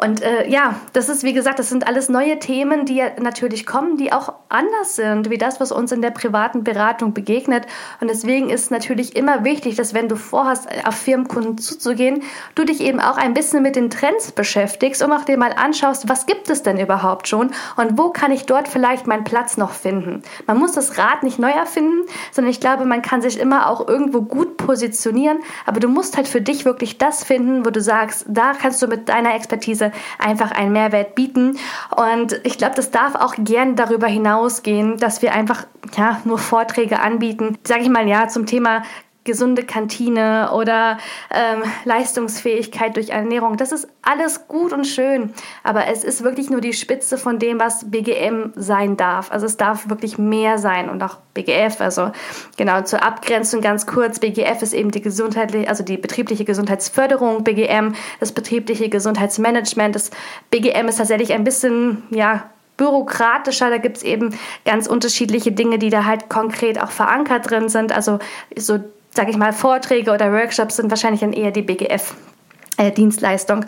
Und 0.00 0.22
äh, 0.22 0.48
ja, 0.48 0.76
das 0.94 1.10
ist 1.10 1.24
wie 1.24 1.34
gesagt, 1.34 1.58
das 1.58 1.68
sind 1.68 1.86
alles 1.86 2.08
neue 2.08 2.38
Themen, 2.38 2.86
die 2.86 3.02
natürlich 3.20 3.66
kommen, 3.66 3.98
die 3.98 4.12
auch 4.12 4.32
anders 4.48 4.96
sind, 4.96 5.28
wie 5.28 5.36
das, 5.36 5.60
was 5.60 5.72
uns 5.72 5.92
in 5.92 6.00
der 6.00 6.10
privaten 6.10 6.64
Beratung 6.64 7.12
begegnet. 7.12 7.66
Und 8.00 8.08
deswegen 8.08 8.48
ist 8.48 8.70
natürlich 8.70 9.14
immer 9.14 9.39
wichtig, 9.44 9.76
dass 9.76 9.94
wenn 9.94 10.08
du 10.08 10.16
vorhast, 10.16 10.68
auf 10.84 10.94
Firmenkunden 10.94 11.58
zuzugehen, 11.58 12.22
du 12.54 12.64
dich 12.64 12.80
eben 12.80 13.00
auch 13.00 13.16
ein 13.16 13.34
bisschen 13.34 13.62
mit 13.62 13.76
den 13.76 13.90
Trends 13.90 14.32
beschäftigst 14.32 15.02
und 15.02 15.12
auch 15.12 15.24
dir 15.24 15.36
mal 15.36 15.52
anschaust, 15.52 16.08
was 16.08 16.26
gibt 16.26 16.50
es 16.50 16.62
denn 16.62 16.78
überhaupt 16.78 17.28
schon 17.28 17.50
und 17.76 17.98
wo 17.98 18.10
kann 18.10 18.32
ich 18.32 18.46
dort 18.46 18.68
vielleicht 18.68 19.06
meinen 19.06 19.24
Platz 19.24 19.56
noch 19.56 19.72
finden. 19.72 20.22
Man 20.46 20.58
muss 20.58 20.72
das 20.72 20.98
Rad 20.98 21.22
nicht 21.22 21.38
neu 21.38 21.50
erfinden, 21.50 22.06
sondern 22.32 22.50
ich 22.50 22.60
glaube, 22.60 22.84
man 22.84 23.02
kann 23.02 23.22
sich 23.22 23.38
immer 23.38 23.68
auch 23.68 23.86
irgendwo 23.86 24.22
gut 24.22 24.56
positionieren, 24.56 25.38
aber 25.66 25.80
du 25.80 25.88
musst 25.88 26.16
halt 26.16 26.28
für 26.28 26.40
dich 26.40 26.64
wirklich 26.64 26.98
das 26.98 27.24
finden, 27.24 27.64
wo 27.64 27.70
du 27.70 27.80
sagst, 27.80 28.24
da 28.28 28.52
kannst 28.52 28.82
du 28.82 28.86
mit 28.86 29.08
deiner 29.08 29.34
Expertise 29.34 29.92
einfach 30.18 30.50
einen 30.50 30.72
Mehrwert 30.72 31.14
bieten. 31.14 31.58
Und 31.96 32.40
ich 32.44 32.58
glaube, 32.58 32.74
das 32.76 32.90
darf 32.90 33.14
auch 33.14 33.34
gern 33.38 33.76
darüber 33.76 34.06
hinausgehen, 34.06 34.98
dass 34.98 35.22
wir 35.22 35.32
einfach 35.32 35.66
ja, 35.96 36.20
nur 36.24 36.38
Vorträge 36.38 37.00
anbieten, 37.00 37.58
sage 37.64 37.82
ich 37.82 37.88
mal, 37.88 38.08
ja, 38.08 38.28
zum 38.28 38.46
Thema 38.46 38.82
gesunde 39.24 39.64
Kantine 39.64 40.50
oder 40.52 40.98
ähm, 41.30 41.62
Leistungsfähigkeit 41.84 42.96
durch 42.96 43.10
Ernährung. 43.10 43.58
Das 43.58 43.70
ist 43.70 43.86
alles 44.02 44.48
gut 44.48 44.72
und 44.72 44.86
schön, 44.86 45.34
aber 45.62 45.88
es 45.88 46.04
ist 46.04 46.24
wirklich 46.24 46.48
nur 46.48 46.62
die 46.62 46.72
Spitze 46.72 47.18
von 47.18 47.38
dem, 47.38 47.60
was 47.60 47.90
BGM 47.90 48.52
sein 48.56 48.96
darf. 48.96 49.30
Also 49.30 49.44
es 49.44 49.58
darf 49.58 49.90
wirklich 49.90 50.16
mehr 50.16 50.58
sein 50.58 50.88
und 50.88 51.02
auch 51.02 51.18
BGF. 51.34 51.80
Also 51.80 52.12
genau 52.56 52.80
zur 52.82 53.02
Abgrenzung 53.02 53.60
ganz 53.60 53.86
kurz: 53.86 54.20
BGF 54.20 54.62
ist 54.62 54.72
eben 54.72 54.90
die 54.90 55.02
gesundheitliche, 55.02 55.68
also 55.68 55.84
die 55.84 55.98
betriebliche 55.98 56.44
Gesundheitsförderung. 56.44 57.44
BGM 57.44 57.94
das 58.20 58.32
betriebliche 58.32 58.88
Gesundheitsmanagement. 58.88 59.94
Das 59.94 60.10
BGM 60.50 60.88
ist 60.88 60.96
tatsächlich 60.96 61.34
ein 61.34 61.44
bisschen 61.44 62.02
ja 62.10 62.48
bürokratischer. 62.78 63.68
Da 63.68 63.76
gibt 63.76 63.98
es 63.98 64.02
eben 64.02 64.34
ganz 64.64 64.86
unterschiedliche 64.86 65.52
Dinge, 65.52 65.78
die 65.78 65.90
da 65.90 66.06
halt 66.06 66.30
konkret 66.30 66.80
auch 66.82 66.90
verankert 66.90 67.50
drin 67.50 67.68
sind. 67.68 67.92
Also 67.92 68.18
so 68.56 68.80
sage 69.12 69.30
ich 69.30 69.36
mal, 69.36 69.52
Vorträge 69.52 70.12
oder 70.12 70.32
Workshops 70.32 70.76
sind 70.76 70.90
wahrscheinlich 70.90 71.20
dann 71.20 71.32
eher 71.32 71.50
die 71.50 71.62
BGF-Dienstleistung. 71.62 73.64
Äh, 73.64 73.66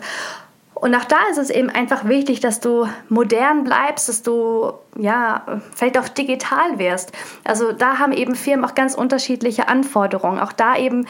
und 0.75 0.95
auch 0.95 1.05
da 1.05 1.17
ist 1.31 1.37
es 1.37 1.49
eben 1.49 1.69
einfach 1.69 2.09
wichtig, 2.09 2.41
dass 2.41 2.59
du 2.59 2.87
modern 3.07 3.63
bleibst, 3.63 4.09
dass 4.09 4.21
du 4.21 4.73
ja 4.97 5.61
vielleicht 5.73 5.97
auch 5.97 6.09
digital 6.09 6.77
wirst. 6.77 7.13
Also 7.45 7.71
da 7.71 7.99
haben 7.99 8.11
eben 8.11 8.35
Firmen 8.35 8.65
auch 8.65 8.75
ganz 8.75 8.93
unterschiedliche 8.93 9.69
Anforderungen. 9.69 10.39
Auch 10.39 10.51
da 10.51 10.75
eben 10.75 11.07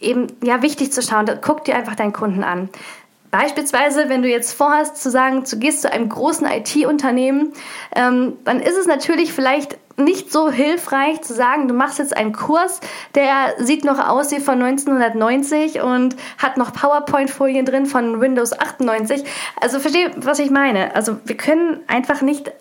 eben 0.00 0.28
ja 0.42 0.62
wichtig 0.62 0.92
zu 0.92 1.02
schauen. 1.02 1.28
Guck 1.42 1.64
dir 1.64 1.74
einfach 1.74 1.96
deinen 1.96 2.12
Kunden 2.12 2.44
an. 2.44 2.68
Beispielsweise, 3.30 4.08
wenn 4.08 4.22
du 4.22 4.28
jetzt 4.28 4.52
vorhast 4.52 5.02
zu 5.02 5.10
sagen, 5.10 5.44
du 5.50 5.58
gehst 5.58 5.82
zu 5.82 5.92
einem 5.92 6.08
großen 6.08 6.46
IT-Unternehmen, 6.46 7.52
ähm, 7.94 8.34
dann 8.44 8.60
ist 8.60 8.76
es 8.76 8.86
natürlich 8.86 9.32
vielleicht 9.32 9.76
nicht 9.98 10.32
so 10.32 10.50
hilfreich 10.50 11.22
zu 11.22 11.34
sagen, 11.34 11.68
du 11.68 11.74
machst 11.74 11.98
jetzt 11.98 12.16
einen 12.16 12.32
Kurs, 12.32 12.80
der 13.14 13.54
sieht 13.58 13.84
noch 13.84 13.98
aus 13.98 14.30
wie 14.30 14.40
von 14.40 14.62
1990 14.62 15.80
und 15.82 16.16
hat 16.38 16.56
noch 16.56 16.72
PowerPoint-Folien 16.72 17.64
drin 17.64 17.86
von 17.86 18.20
Windows 18.20 18.58
98. 18.58 19.24
Also 19.60 19.80
verstehe, 19.80 20.10
was 20.16 20.38
ich 20.38 20.50
meine. 20.50 20.94
Also 20.94 21.16
wir 21.24 21.36
können 21.36 21.80
einfach 21.88 22.22
nicht 22.22 22.52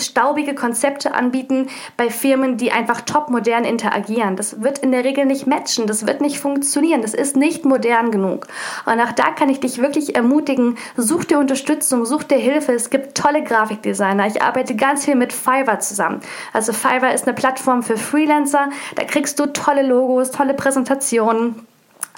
staubige 0.00 0.54
Konzepte 0.54 1.14
anbieten 1.14 1.68
bei 1.96 2.10
Firmen, 2.10 2.56
die 2.56 2.72
einfach 2.72 3.00
top 3.00 3.30
modern 3.30 3.64
interagieren. 3.64 4.36
Das 4.36 4.62
wird 4.62 4.78
in 4.78 4.92
der 4.92 5.04
Regel 5.04 5.26
nicht 5.26 5.46
matchen, 5.46 5.86
das 5.86 6.06
wird 6.06 6.20
nicht 6.20 6.38
funktionieren, 6.38 7.02
das 7.02 7.14
ist 7.14 7.36
nicht 7.36 7.64
modern 7.64 8.10
genug. 8.10 8.46
Und 8.86 9.00
auch 9.00 9.12
da 9.12 9.30
kann 9.30 9.48
ich 9.48 9.60
dich 9.60 9.78
wirklich 9.78 10.14
ermutigen, 10.14 10.76
such 10.96 11.24
dir 11.24 11.38
Unterstützung, 11.38 12.04
such 12.04 12.24
dir 12.24 12.38
Hilfe. 12.38 12.72
Es 12.72 12.90
gibt 12.90 13.16
tolle 13.16 13.42
Grafikdesigner. 13.42 14.26
Ich 14.26 14.42
arbeite 14.42 14.76
ganz 14.76 15.04
viel 15.04 15.14
mit 15.14 15.32
Fiverr 15.32 15.80
zusammen. 15.80 16.20
Also 16.52 16.72
Fiverr 16.72 17.14
ist 17.14 17.26
eine 17.26 17.34
Plattform 17.34 17.82
für 17.82 17.96
Freelancer. 17.96 18.70
Da 18.96 19.04
kriegst 19.04 19.38
du 19.38 19.46
tolle 19.46 19.82
Logos, 19.82 20.30
tolle 20.30 20.54
Präsentationen 20.54 21.66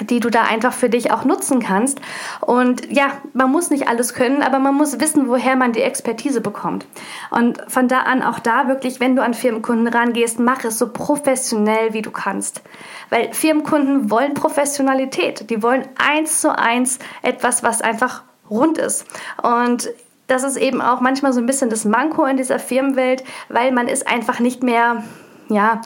die 0.01 0.21
du 0.21 0.31
da 0.31 0.43
einfach 0.43 0.73
für 0.73 0.89
dich 0.89 1.13
auch 1.13 1.25
nutzen 1.25 1.61
kannst. 1.61 2.01
Und 2.41 2.91
ja, 2.91 3.13
man 3.33 3.51
muss 3.51 3.71
nicht 3.71 3.89
alles 3.89 4.15
können, 4.15 4.43
aber 4.43 4.59
man 4.59 4.75
muss 4.75 5.01
wissen, 5.01 5.29
woher 5.29 5.57
man 5.57 5.73
die 5.73 5.83
Expertise 5.83 6.41
bekommt. 6.41 6.87
Und 7.31 7.61
von 7.69 7.89
da 7.89 8.01
an 8.01 8.23
auch 8.23 8.39
da 8.39 8.69
wirklich, 8.69 9.01
wenn 9.01 9.17
du 9.17 9.23
an 9.23 9.35
Firmenkunden 9.35 9.89
rangehst, 9.89 10.39
mach 10.39 10.65
es 10.65 10.79
so 10.79 10.93
professionell, 10.93 11.93
wie 11.93 12.03
du 12.03 12.11
kannst. 12.11 12.63
Weil 13.11 13.33
Firmenkunden 13.33 14.11
wollen 14.11 14.35
Professionalität. 14.35 15.51
Die 15.51 15.63
wollen 15.63 15.87
eins 15.99 16.41
zu 16.41 16.57
eins 16.57 16.99
etwas, 17.23 17.63
was 17.63 17.83
einfach 17.83 18.23
rund 18.49 18.79
ist. 18.79 19.07
Und 19.43 19.91
das 20.27 20.45
ist 20.45 20.57
eben 20.57 20.81
auch 20.81 21.01
manchmal 21.01 21.33
so 21.33 21.41
ein 21.41 21.47
bisschen 21.47 21.71
das 21.71 21.85
Manko 21.85 22.25
in 22.25 22.37
dieser 22.37 22.61
Firmenwelt, 22.61 23.25
weil 23.49 23.73
man 23.73 23.89
ist 23.89 24.07
einfach 24.07 24.39
nicht 24.39 24.63
mehr 24.63 25.03
ja, 25.51 25.81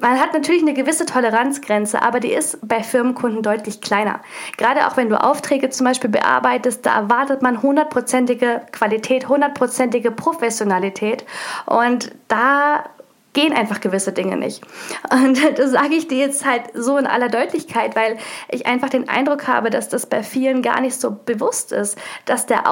man 0.00 0.20
hat 0.20 0.32
natürlich 0.32 0.62
eine 0.62 0.74
gewisse 0.74 1.06
Toleranzgrenze, 1.06 2.02
aber 2.02 2.20
die 2.20 2.32
ist 2.32 2.58
bei 2.66 2.82
Firmenkunden 2.82 3.42
deutlich 3.42 3.80
kleiner. 3.80 4.20
Gerade 4.56 4.86
auch 4.86 4.96
wenn 4.96 5.08
du 5.08 5.22
Aufträge 5.22 5.70
zum 5.70 5.86
Beispiel 5.86 6.10
bearbeitest, 6.10 6.84
da 6.84 6.94
erwartet 6.94 7.42
man 7.42 7.62
hundertprozentige 7.62 8.62
Qualität, 8.72 9.28
hundertprozentige 9.28 10.10
Professionalität 10.10 11.24
und 11.66 12.12
da 12.28 12.84
gehen 13.32 13.52
einfach 13.52 13.80
gewisse 13.80 14.12
Dinge 14.12 14.36
nicht. 14.36 14.62
Und 15.10 15.38
das 15.58 15.70
sage 15.70 15.94
ich 15.94 16.08
dir 16.08 16.18
jetzt 16.18 16.44
halt 16.44 16.64
so 16.74 16.98
in 16.98 17.06
aller 17.06 17.28
Deutlichkeit, 17.28 17.96
weil 17.96 18.18
ich 18.48 18.66
einfach 18.66 18.90
den 18.90 19.08
Eindruck 19.08 19.48
habe, 19.48 19.70
dass 19.70 19.88
das 19.88 20.06
bei 20.06 20.22
vielen 20.22 20.62
gar 20.62 20.80
nicht 20.80 21.00
so 21.00 21.10
bewusst 21.24 21.72
ist, 21.72 21.98
dass 22.24 22.46
der 22.46 22.68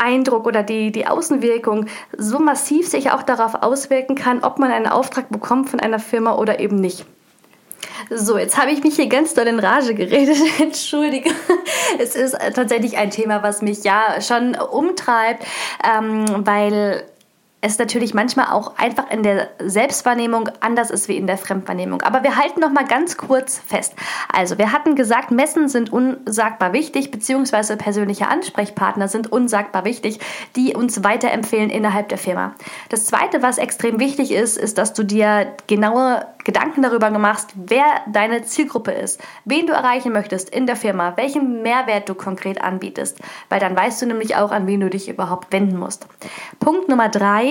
Außeneindruck 0.00 0.46
oder 0.46 0.62
die, 0.62 0.90
die 0.92 1.06
Außenwirkung 1.06 1.86
so 2.16 2.38
massiv 2.38 2.88
sich 2.88 3.10
auch 3.10 3.22
darauf 3.22 3.62
auswirken 3.62 4.14
kann, 4.14 4.42
ob 4.42 4.58
man 4.58 4.70
einen 4.70 4.86
Auftrag 4.86 5.28
bekommt 5.30 5.68
von 5.70 5.80
einer 5.80 5.98
Firma 5.98 6.36
oder 6.36 6.60
eben 6.60 6.80
nicht. 6.80 7.04
So, 8.08 8.38
jetzt 8.38 8.58
habe 8.58 8.70
ich 8.70 8.82
mich 8.82 8.96
hier 8.96 9.08
ganz 9.08 9.34
doll 9.34 9.46
in 9.46 9.58
Rage 9.58 9.94
geredet. 9.94 10.36
Entschuldige. 10.60 11.30
Es 11.98 12.16
ist 12.16 12.36
tatsächlich 12.54 12.96
ein 12.96 13.10
Thema, 13.10 13.42
was 13.42 13.62
mich 13.62 13.84
ja 13.84 14.20
schon 14.20 14.54
umtreibt, 14.54 15.44
ähm, 15.84 16.24
weil 16.46 17.04
es 17.62 17.78
natürlich 17.78 18.14
manchmal 18.14 18.46
auch 18.52 18.78
einfach 18.78 19.10
in 19.10 19.22
der 19.22 19.48
Selbstwahrnehmung 19.58 20.48
anders 20.60 20.90
ist 20.90 21.08
wie 21.08 21.16
in 21.16 21.26
der 21.26 21.36
Fremdwahrnehmung. 21.36 22.00
Aber 22.02 22.22
wir 22.22 22.36
halten 22.36 22.60
noch 22.60 22.70
mal 22.70 22.86
ganz 22.86 23.18
kurz 23.18 23.58
fest. 23.58 23.94
Also, 24.32 24.56
wir 24.56 24.72
hatten 24.72 24.94
gesagt, 24.94 25.30
Messen 25.30 25.68
sind 25.68 25.92
unsagbar 25.92 26.72
wichtig, 26.72 27.10
beziehungsweise 27.10 27.76
persönliche 27.76 28.28
Ansprechpartner 28.28 29.08
sind 29.08 29.30
unsagbar 29.30 29.84
wichtig, 29.84 30.20
die 30.56 30.74
uns 30.74 31.04
weiterempfehlen 31.04 31.68
innerhalb 31.68 32.08
der 32.08 32.18
Firma. 32.18 32.54
Das 32.88 33.04
zweite, 33.04 33.42
was 33.42 33.58
extrem 33.58 34.00
wichtig 34.00 34.32
ist, 34.32 34.56
ist, 34.56 34.78
dass 34.78 34.94
du 34.94 35.02
dir 35.02 35.54
genaue 35.66 36.26
Gedanken 36.44 36.82
darüber 36.82 37.10
machst, 37.10 37.50
wer 37.54 37.84
deine 38.10 38.42
Zielgruppe 38.42 38.92
ist, 38.92 39.20
wen 39.44 39.66
du 39.66 39.74
erreichen 39.74 40.12
möchtest 40.12 40.48
in 40.48 40.66
der 40.66 40.76
Firma, 40.76 41.16
welchen 41.16 41.62
Mehrwert 41.62 42.08
du 42.08 42.14
konkret 42.14 42.62
anbietest, 42.62 43.18
weil 43.50 43.60
dann 43.60 43.76
weißt 43.76 44.00
du 44.00 44.06
nämlich 44.06 44.36
auch, 44.36 44.50
an 44.50 44.66
wen 44.66 44.80
du 44.80 44.88
dich 44.88 45.10
überhaupt 45.10 45.52
wenden 45.52 45.76
musst. 45.76 46.06
Punkt 46.58 46.88
Nummer 46.88 47.10
drei 47.10 47.49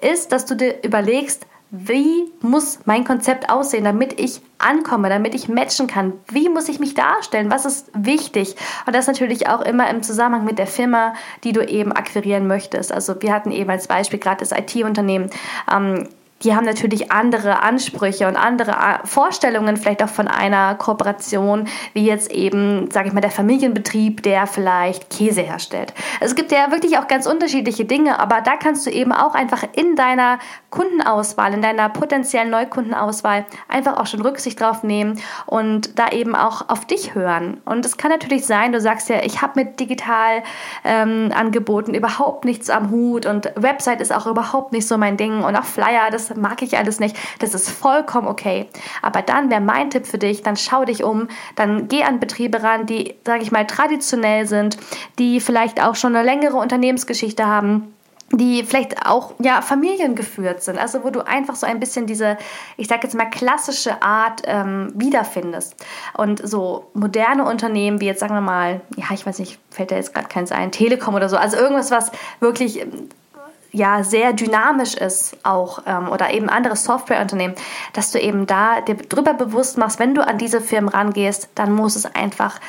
ist, 0.00 0.32
dass 0.32 0.46
du 0.46 0.54
dir 0.54 0.82
überlegst, 0.82 1.46
wie 1.70 2.32
muss 2.40 2.80
mein 2.86 3.04
Konzept 3.04 3.50
aussehen, 3.50 3.84
damit 3.84 4.18
ich 4.18 4.40
ankomme, 4.56 5.10
damit 5.10 5.34
ich 5.34 5.50
matchen 5.50 5.86
kann? 5.86 6.14
Wie 6.30 6.48
muss 6.48 6.68
ich 6.70 6.80
mich 6.80 6.94
darstellen? 6.94 7.50
Was 7.50 7.66
ist 7.66 7.90
wichtig? 7.92 8.56
Und 8.86 8.96
das 8.96 9.06
natürlich 9.06 9.48
auch 9.48 9.60
immer 9.60 9.90
im 9.90 10.02
Zusammenhang 10.02 10.46
mit 10.46 10.58
der 10.58 10.66
Firma, 10.66 11.12
die 11.44 11.52
du 11.52 11.62
eben 11.62 11.92
akquirieren 11.92 12.46
möchtest. 12.46 12.90
Also 12.90 13.20
wir 13.20 13.34
hatten 13.34 13.50
eben 13.50 13.68
als 13.68 13.86
Beispiel 13.86 14.18
gerade 14.18 14.38
das 14.38 14.52
IT-Unternehmen. 14.52 15.28
Ähm, 15.70 16.08
die 16.42 16.54
haben 16.54 16.64
natürlich 16.64 17.10
andere 17.10 17.62
Ansprüche 17.62 18.28
und 18.28 18.36
andere 18.36 18.70
äh, 18.72 19.06
Vorstellungen 19.06 19.76
vielleicht 19.76 20.02
auch 20.02 20.08
von 20.08 20.28
einer 20.28 20.74
Kooperation, 20.76 21.66
wie 21.94 22.06
jetzt 22.06 22.30
eben, 22.30 22.90
sage 22.90 23.08
ich 23.08 23.14
mal, 23.14 23.20
der 23.20 23.30
Familienbetrieb, 23.30 24.22
der 24.22 24.46
vielleicht 24.46 25.10
Käse 25.10 25.42
herstellt. 25.42 25.92
Es 26.20 26.34
gibt 26.34 26.52
ja 26.52 26.70
wirklich 26.70 26.98
auch 26.98 27.08
ganz 27.08 27.26
unterschiedliche 27.26 27.84
Dinge, 27.84 28.20
aber 28.20 28.40
da 28.40 28.56
kannst 28.56 28.86
du 28.86 28.90
eben 28.90 29.12
auch 29.12 29.34
einfach 29.34 29.64
in 29.74 29.96
deiner 29.96 30.38
Kundenauswahl, 30.70 31.54
in 31.54 31.62
deiner 31.62 31.88
potenziellen 31.88 32.50
Neukundenauswahl 32.50 33.44
einfach 33.68 33.96
auch 33.96 34.06
schon 34.06 34.20
Rücksicht 34.20 34.60
drauf 34.60 34.82
nehmen 34.82 35.20
und 35.46 35.98
da 35.98 36.10
eben 36.10 36.36
auch 36.36 36.68
auf 36.68 36.84
dich 36.84 37.14
hören. 37.14 37.60
Und 37.64 37.84
es 37.84 37.96
kann 37.96 38.10
natürlich 38.10 38.46
sein, 38.46 38.72
du 38.72 38.80
sagst 38.80 39.08
ja, 39.08 39.22
ich 39.22 39.42
habe 39.42 39.64
mit 39.64 39.80
digital 39.80 40.42
ähm, 40.84 41.32
Angeboten 41.34 41.94
überhaupt 41.94 42.44
nichts 42.44 42.70
am 42.70 42.90
Hut 42.90 43.26
und 43.26 43.50
Website 43.56 44.00
ist 44.00 44.12
auch 44.12 44.26
überhaupt 44.26 44.72
nicht 44.72 44.86
so 44.86 44.98
mein 44.98 45.16
Ding 45.16 45.42
und 45.42 45.56
auch 45.56 45.64
Flyer, 45.64 46.10
das 46.10 46.27
mag 46.36 46.62
ich 46.62 46.76
alles 46.78 47.00
nicht. 47.00 47.16
Das 47.38 47.54
ist 47.54 47.70
vollkommen 47.70 48.28
okay. 48.28 48.68
Aber 49.02 49.22
dann 49.22 49.50
wäre 49.50 49.60
mein 49.60 49.90
Tipp 49.90 50.06
für 50.06 50.18
dich, 50.18 50.42
dann 50.42 50.56
schau 50.56 50.84
dich 50.84 51.04
um, 51.04 51.28
dann 51.56 51.88
geh 51.88 52.02
an 52.02 52.20
Betriebe 52.20 52.62
ran, 52.62 52.86
die, 52.86 53.14
sage 53.24 53.42
ich 53.42 53.52
mal, 53.52 53.66
traditionell 53.66 54.46
sind, 54.46 54.76
die 55.18 55.40
vielleicht 55.40 55.82
auch 55.82 55.94
schon 55.94 56.14
eine 56.14 56.24
längere 56.24 56.56
Unternehmensgeschichte 56.56 57.46
haben 57.46 57.94
die 58.30 58.62
vielleicht 58.62 59.06
auch 59.06 59.32
ja 59.38 59.62
familiengeführt 59.62 60.62
sind, 60.62 60.78
also 60.78 61.02
wo 61.02 61.10
du 61.10 61.26
einfach 61.26 61.56
so 61.56 61.66
ein 61.66 61.80
bisschen 61.80 62.06
diese, 62.06 62.36
ich 62.76 62.86
sage 62.86 63.00
jetzt 63.04 63.14
mal 63.14 63.30
klassische 63.30 64.02
Art 64.02 64.42
ähm, 64.44 64.92
wiederfindest 64.94 65.74
und 66.14 66.46
so 66.46 66.90
moderne 66.92 67.44
Unternehmen 67.46 68.00
wie 68.00 68.06
jetzt 68.06 68.20
sagen 68.20 68.34
wir 68.34 68.42
mal, 68.42 68.82
ja 68.96 69.06
ich 69.14 69.24
weiß 69.24 69.38
nicht, 69.38 69.58
fällt 69.70 69.90
da 69.90 69.96
jetzt 69.96 70.12
gerade 70.12 70.28
keins 70.28 70.52
ein, 70.52 70.72
Telekom 70.72 71.14
oder 71.14 71.28
so, 71.28 71.38
also 71.38 71.56
irgendwas 71.56 71.90
was 71.90 72.12
wirklich 72.40 72.84
ja 73.70 74.02
sehr 74.02 74.32
dynamisch 74.32 74.94
ist 74.94 75.36
auch 75.42 75.80
ähm, 75.86 76.08
oder 76.08 76.32
eben 76.32 76.48
andere 76.48 76.76
Softwareunternehmen, 76.76 77.56
dass 77.92 78.10
du 78.12 78.20
eben 78.20 78.46
da 78.46 78.80
dir 78.80 78.96
drüber 78.96 79.34
bewusst 79.34 79.78
machst, 79.78 79.98
wenn 79.98 80.14
du 80.14 80.26
an 80.26 80.38
diese 80.38 80.60
Firmen 80.60 80.88
rangehst, 80.88 81.48
dann 81.54 81.72
muss 81.72 81.96
es 81.96 82.06
einfach 82.06 82.60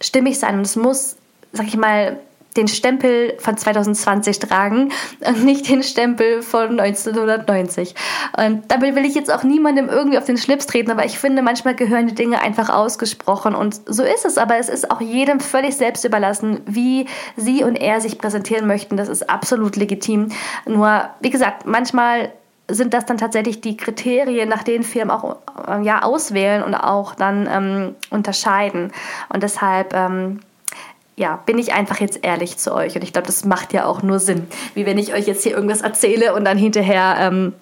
stimmig 0.00 0.38
sein 0.38 0.56
und 0.56 0.62
es 0.62 0.76
muss, 0.76 1.16
sag 1.52 1.66
ich 1.66 1.76
mal, 1.76 2.18
den 2.56 2.68
Stempel 2.68 3.34
von 3.38 3.56
2020 3.56 4.38
tragen 4.38 4.92
und 5.26 5.44
nicht 5.44 5.68
den 5.68 5.82
Stempel 5.82 6.42
von 6.42 6.78
1990. 6.78 7.94
Und 8.36 8.64
damit 8.68 8.94
will 8.94 9.04
ich 9.04 9.14
jetzt 9.14 9.32
auch 9.32 9.42
niemandem 9.42 9.88
irgendwie 9.88 10.18
auf 10.18 10.24
den 10.24 10.36
Schlips 10.36 10.66
treten, 10.66 10.90
aber 10.90 11.04
ich 11.04 11.18
finde, 11.18 11.42
manchmal 11.42 11.74
gehören 11.74 12.06
die 12.06 12.14
Dinge 12.14 12.40
einfach 12.40 12.68
ausgesprochen 12.68 13.54
und 13.54 13.80
so 13.86 14.02
ist 14.02 14.24
es. 14.24 14.38
Aber 14.38 14.56
es 14.56 14.68
ist 14.68 14.90
auch 14.90 15.00
jedem 15.00 15.40
völlig 15.40 15.76
selbst 15.76 16.04
überlassen, 16.04 16.60
wie 16.66 17.06
sie 17.36 17.64
und 17.64 17.76
er 17.76 18.00
sich 18.00 18.18
präsentieren 18.18 18.66
möchten. 18.66 18.96
Das 18.96 19.08
ist 19.08 19.28
absolut 19.28 19.76
legitim. 19.76 20.28
Nur, 20.66 21.08
wie 21.20 21.30
gesagt, 21.30 21.66
manchmal 21.66 22.32
sind 22.68 22.94
das 22.94 23.06
dann 23.06 23.18
tatsächlich 23.18 23.60
die 23.60 23.76
Kriterien, 23.76 24.48
nach 24.48 24.62
denen 24.62 24.84
Firmen 24.84 25.10
auch 25.10 25.36
äh, 25.68 25.82
ja, 25.82 26.02
auswählen 26.02 26.62
und 26.62 26.74
auch 26.74 27.14
dann 27.14 27.48
ähm, 27.50 27.94
unterscheiden. 28.10 28.92
Und 29.28 29.42
deshalb 29.42 29.94
ähm, 29.94 30.40
ja, 31.16 31.36
bin 31.46 31.58
ich 31.58 31.72
einfach 31.72 31.98
jetzt 31.98 32.22
ehrlich 32.22 32.58
zu 32.58 32.74
euch. 32.74 32.94
Und 32.94 33.02
ich 33.02 33.12
glaube, 33.12 33.26
das 33.26 33.44
macht 33.44 33.72
ja 33.72 33.86
auch 33.86 34.02
nur 34.02 34.18
Sinn. 34.18 34.46
Wie 34.74 34.86
wenn 34.86 34.98
ich 34.98 35.14
euch 35.14 35.26
jetzt 35.26 35.42
hier 35.42 35.52
irgendwas 35.52 35.80
erzähle 35.80 36.34
und 36.34 36.44
dann 36.44 36.58
hinterher 36.58 37.16
ähm, 37.18 37.54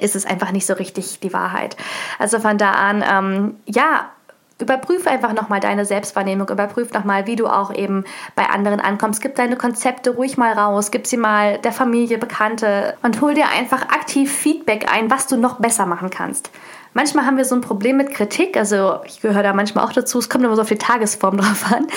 ist 0.00 0.16
es 0.16 0.26
einfach 0.26 0.50
nicht 0.50 0.66
so 0.66 0.74
richtig 0.74 1.20
die 1.20 1.32
Wahrheit. 1.32 1.76
Also 2.18 2.40
von 2.40 2.58
da 2.58 2.72
an, 2.72 3.04
ähm, 3.08 3.56
ja, 3.66 4.10
Überprüfe 4.58 5.10
einfach 5.10 5.34
nochmal 5.34 5.60
deine 5.60 5.84
Selbstwahrnehmung, 5.84 6.48
überprüf 6.48 6.90
nochmal, 6.94 7.26
wie 7.26 7.36
du 7.36 7.46
auch 7.46 7.74
eben 7.74 8.04
bei 8.34 8.46
anderen 8.46 8.80
ankommst. 8.80 9.20
Gib 9.20 9.34
deine 9.34 9.56
Konzepte 9.56 10.10
ruhig 10.10 10.38
mal 10.38 10.54
raus, 10.54 10.90
gib 10.90 11.06
sie 11.06 11.18
mal 11.18 11.58
der 11.58 11.72
Familie, 11.72 12.16
Bekannte 12.16 12.96
und 13.02 13.20
hol 13.20 13.34
dir 13.34 13.50
einfach 13.50 13.82
aktiv 13.82 14.32
Feedback 14.32 14.90
ein, 14.90 15.10
was 15.10 15.26
du 15.26 15.36
noch 15.36 15.60
besser 15.60 15.84
machen 15.84 16.08
kannst. 16.08 16.50
Manchmal 16.96 17.26
haben 17.26 17.36
wir 17.36 17.44
so 17.44 17.54
ein 17.54 17.60
Problem 17.60 17.98
mit 17.98 18.10
Kritik, 18.10 18.56
also 18.56 19.00
ich 19.04 19.20
gehöre 19.20 19.42
da 19.42 19.52
manchmal 19.52 19.84
auch 19.84 19.92
dazu, 19.92 20.18
es 20.18 20.30
kommt 20.30 20.44
immer 20.44 20.56
so 20.56 20.62
auf 20.62 20.68
die 20.68 20.78
Tagesform 20.78 21.36
drauf 21.36 21.70
an. 21.70 21.88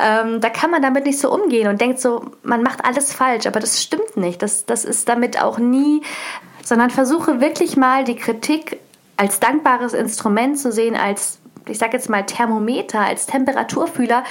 Ähm, 0.00 0.40
da 0.40 0.50
kann 0.50 0.72
man 0.72 0.82
damit 0.82 1.06
nicht 1.06 1.20
so 1.20 1.32
umgehen 1.32 1.68
und 1.68 1.80
denkt 1.80 2.00
so, 2.00 2.32
man 2.42 2.64
macht 2.64 2.84
alles 2.84 3.12
falsch, 3.12 3.46
aber 3.46 3.60
das 3.60 3.80
stimmt 3.80 4.16
nicht. 4.16 4.42
Das, 4.42 4.66
das 4.66 4.84
ist 4.84 5.08
damit 5.08 5.40
auch 5.40 5.58
nie, 5.58 6.02
sondern 6.64 6.90
versuche 6.90 7.40
wirklich 7.40 7.76
mal 7.76 8.02
die 8.02 8.16
Kritik 8.16 8.80
als 9.16 9.38
dankbares 9.38 9.92
Instrument 9.92 10.58
zu 10.58 10.72
sehen, 10.72 10.96
als, 10.96 11.38
ich 11.68 11.78
sage 11.78 11.92
jetzt 11.92 12.10
mal, 12.10 12.26
Thermometer, 12.26 12.98
als 12.98 13.26
Temperaturfühler, 13.26 14.24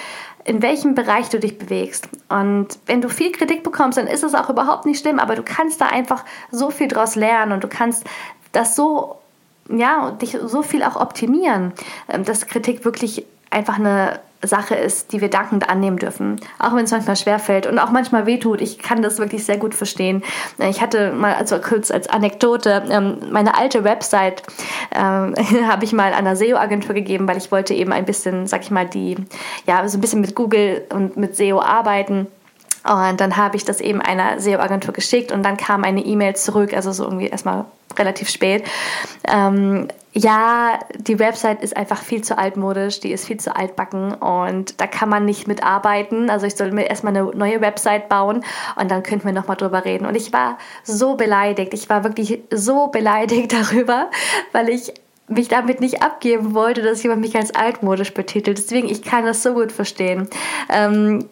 in 0.43 0.61
welchem 0.61 0.93
Bereich 0.93 1.29
du 1.29 1.39
dich 1.39 1.57
bewegst. 1.57 2.09
Und 2.27 2.67
wenn 2.85 2.99
du 2.99 3.07
viel 3.07 3.31
Kritik 3.31 3.63
bekommst, 3.63 3.97
dann 3.97 4.07
ist 4.07 4.25
es 4.25 4.35
auch 4.35 4.49
überhaupt 4.49 4.85
nicht 4.85 4.99
schlimm, 4.99 5.19
aber 5.19 5.35
du 5.35 5.43
kannst 5.43 5.79
da 5.79 5.85
einfach 5.85 6.25
so 6.51 6.69
viel 6.69 6.89
draus 6.89 7.15
lernen 7.15 7.53
und 7.53 7.63
du 7.63 7.69
kannst 7.69 8.03
das 8.51 8.75
so 8.75 9.19
ja, 9.69 10.11
dich 10.11 10.37
so 10.45 10.61
viel 10.61 10.83
auch 10.83 10.95
optimieren, 10.95 11.73
ähm, 12.09 12.23
dass 12.23 12.47
Kritik 12.47 12.85
wirklich 12.85 13.25
einfach 13.49 13.79
eine 13.79 14.19
Sache 14.43 14.75
ist, 14.75 15.13
die 15.13 15.21
wir 15.21 15.29
dankend 15.29 15.67
annehmen 15.67 15.97
dürfen. 15.97 16.39
Auch 16.59 16.75
wenn 16.75 16.85
es 16.85 16.91
manchmal 16.91 17.15
schwerfällt 17.15 17.65
und 17.65 17.79
auch 17.79 17.89
manchmal 17.89 18.27
wehtut. 18.27 18.61
Ich 18.61 18.77
kann 18.77 19.01
das 19.01 19.17
wirklich 19.17 19.43
sehr 19.45 19.57
gut 19.57 19.73
verstehen. 19.73 20.23
Ich 20.59 20.79
hatte 20.79 21.11
mal, 21.11 21.33
also 21.33 21.57
kurz 21.59 21.89
als 21.89 22.07
Anekdote, 22.07 22.83
ähm, 22.89 23.17
meine 23.31 23.57
alte 23.57 23.83
Website 23.83 24.43
ähm, 24.95 25.33
habe 25.67 25.85
ich 25.85 25.93
mal 25.93 26.13
einer 26.13 26.35
SEO-Agentur 26.35 26.93
gegeben, 26.93 27.27
weil 27.27 27.37
ich 27.37 27.51
wollte 27.51 27.73
eben 27.73 27.91
ein 27.91 28.05
bisschen, 28.05 28.45
sag 28.45 28.61
ich 28.61 28.71
mal, 28.71 28.85
die, 28.85 29.17
ja, 29.65 29.87
so 29.87 29.97
ein 29.97 30.01
bisschen 30.01 30.21
mit 30.21 30.35
Google 30.35 30.85
und 30.93 31.17
mit 31.17 31.35
SEO 31.35 31.59
arbeiten. 31.59 32.27
Und 32.87 33.19
dann 33.19 33.37
habe 33.37 33.57
ich 33.57 33.65
das 33.65 33.81
eben 33.81 34.01
einer 34.01 34.39
SEO-Agentur 34.39 34.93
geschickt 34.93 35.31
und 35.31 35.43
dann 35.43 35.57
kam 35.57 35.83
eine 35.83 36.01
E-Mail 36.01 36.35
zurück, 36.35 36.73
also 36.73 36.91
so 36.91 37.03
irgendwie 37.03 37.27
erstmal 37.27 37.65
relativ 37.97 38.29
spät. 38.29 38.63
Ähm, 39.27 39.87
ja, 40.13 40.79
die 40.95 41.19
Website 41.19 41.61
ist 41.61 41.77
einfach 41.77 42.01
viel 42.01 42.23
zu 42.23 42.37
altmodisch, 42.37 42.99
die 42.99 43.11
ist 43.11 43.25
viel 43.25 43.37
zu 43.37 43.55
altbacken 43.55 44.13
und 44.13 44.79
da 44.81 44.87
kann 44.87 45.09
man 45.09 45.25
nicht 45.25 45.47
mitarbeiten. 45.47 46.29
Also 46.29 46.47
ich 46.47 46.55
soll 46.55 46.71
mir 46.71 46.89
erstmal 46.89 47.15
eine 47.15 47.25
neue 47.35 47.61
Website 47.61 48.09
bauen 48.09 48.43
und 48.75 48.89
dann 48.89 49.03
könnten 49.03 49.25
wir 49.25 49.33
nochmal 49.33 49.57
drüber 49.57 49.85
reden. 49.85 50.05
Und 50.05 50.15
ich 50.15 50.33
war 50.33 50.57
so 50.83 51.15
beleidigt, 51.15 51.73
ich 51.73 51.87
war 51.89 52.03
wirklich 52.03 52.39
so 52.51 52.87
beleidigt 52.87 53.53
darüber, 53.73 54.09
weil 54.53 54.69
ich 54.69 54.93
mich 55.27 55.49
damit 55.49 55.81
nicht 55.81 56.01
abgeben 56.01 56.53
wollte, 56.53 56.81
dass 56.81 57.03
jemand 57.03 57.21
mich 57.21 57.35
als 57.35 57.53
altmodisch 57.53 58.13
betitelt. 58.13 58.57
Deswegen, 58.57 58.89
ich 58.89 59.03
kann 59.03 59.25
das 59.25 59.43
so 59.43 59.53
gut 59.53 59.71
verstehen. 59.71 60.29
Ähm, 60.69 61.27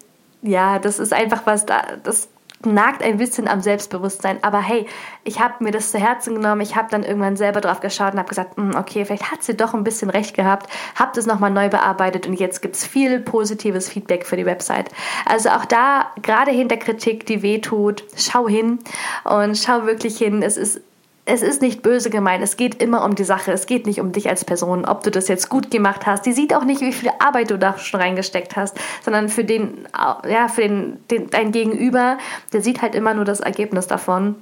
ja, 0.46 0.80
das 0.80 1.00
ist 1.00 1.14
einfach 1.14 1.46
was, 1.46 1.66
da, 1.66 1.82
das 2.04 2.30
nagt 2.66 3.04
ein 3.04 3.18
bisschen 3.18 3.48
am 3.48 3.62
Selbstbewusstsein. 3.62 4.44
Aber 4.44 4.60
hey, 4.60 4.88
ich 5.24 5.40
habe 5.40 5.64
mir 5.64 5.72
das 5.72 5.92
zu 5.92 6.00
Herzen 6.00 6.36
genommen. 6.36 6.62
Ich 6.62 6.76
habe 6.76 6.88
dann 6.90 7.04
irgendwann 7.04 7.36
selber 7.36 7.62
drauf 7.62 7.80
geschaut 7.80 8.14
und 8.14 8.20
habe 8.20 8.30
gesagt, 8.30 8.58
hm, 8.58 8.76
okay, 8.76 9.06
vielleicht 9.06 9.32
hat 9.32 9.44
sie 9.44 9.56
doch 9.56 9.74
ein 9.74 9.84
bisschen 9.84 10.10
recht 10.10 10.36
gehabt. 10.36 10.70
Habe 10.96 11.12
das 11.14 11.26
nochmal 11.26 11.52
neu 11.52 11.70
bearbeitet 11.70 12.28
und 12.28 12.40
jetzt 12.40 12.62
gibt 12.62 12.76
es 12.76 12.86
viel 12.86 13.20
positives 13.20 13.90
Feedback 13.90 14.26
für 14.26 14.38
die 14.38 14.46
Website. 14.46 14.90
Also 15.26 15.50
auch 15.50 15.66
da, 15.66 16.12
gerade 16.22 16.52
hinter 16.52 16.78
Kritik, 16.78 17.26
die 17.26 17.42
weh 17.42 17.60
tut, 17.60 18.04
schau 18.16 18.48
hin 18.48 18.80
und 19.24 19.58
schau 19.58 19.86
wirklich 19.86 20.18
hin. 20.18 20.42
Es 20.42 20.58
ist 20.58 20.82
es 21.26 21.42
ist 21.42 21.62
nicht 21.62 21.82
böse 21.82 22.10
gemeint, 22.12 22.44
es 22.44 22.56
geht 22.56 22.82
immer 22.82 23.04
um 23.04 23.16
die 23.16 23.24
Sache, 23.24 23.52
es 23.52 23.66
geht 23.66 23.88
nicht 23.88 24.00
um 24.00 24.12
dich 24.12 24.30
als 24.30 24.46
Person, 24.46 24.86
ob 24.86 25.04
du 25.04 25.10
das 25.10 25.28
jetzt 25.28 25.50
gut 25.50 25.72
gemacht 25.72 26.06
hast. 26.06 26.26
Die 26.26 26.34
sieht 26.34 26.54
auch 26.54 26.64
nicht, 26.64 26.82
wie 26.82 26.94
viel 26.94 27.10
Arbeit 27.20 27.50
du 27.50 27.58
da 27.58 27.78
schon 27.80 28.00
reingesteckt 28.00 28.56
hast, 28.56 28.78
sondern 29.04 29.30
für 29.30 29.44
den, 29.44 29.88
ja, 30.30 30.48
für 30.48 30.62
den, 30.62 30.98
den 31.10 31.30
dein 31.32 31.52
Gegenüber, 31.52 32.20
der 32.54 32.62
sieht 32.62 32.82
halt 32.82 32.94
immer 32.94 33.16
nur 33.16 33.26
das 33.26 33.40
Ergebnis 33.40 33.88
davon 33.88 34.36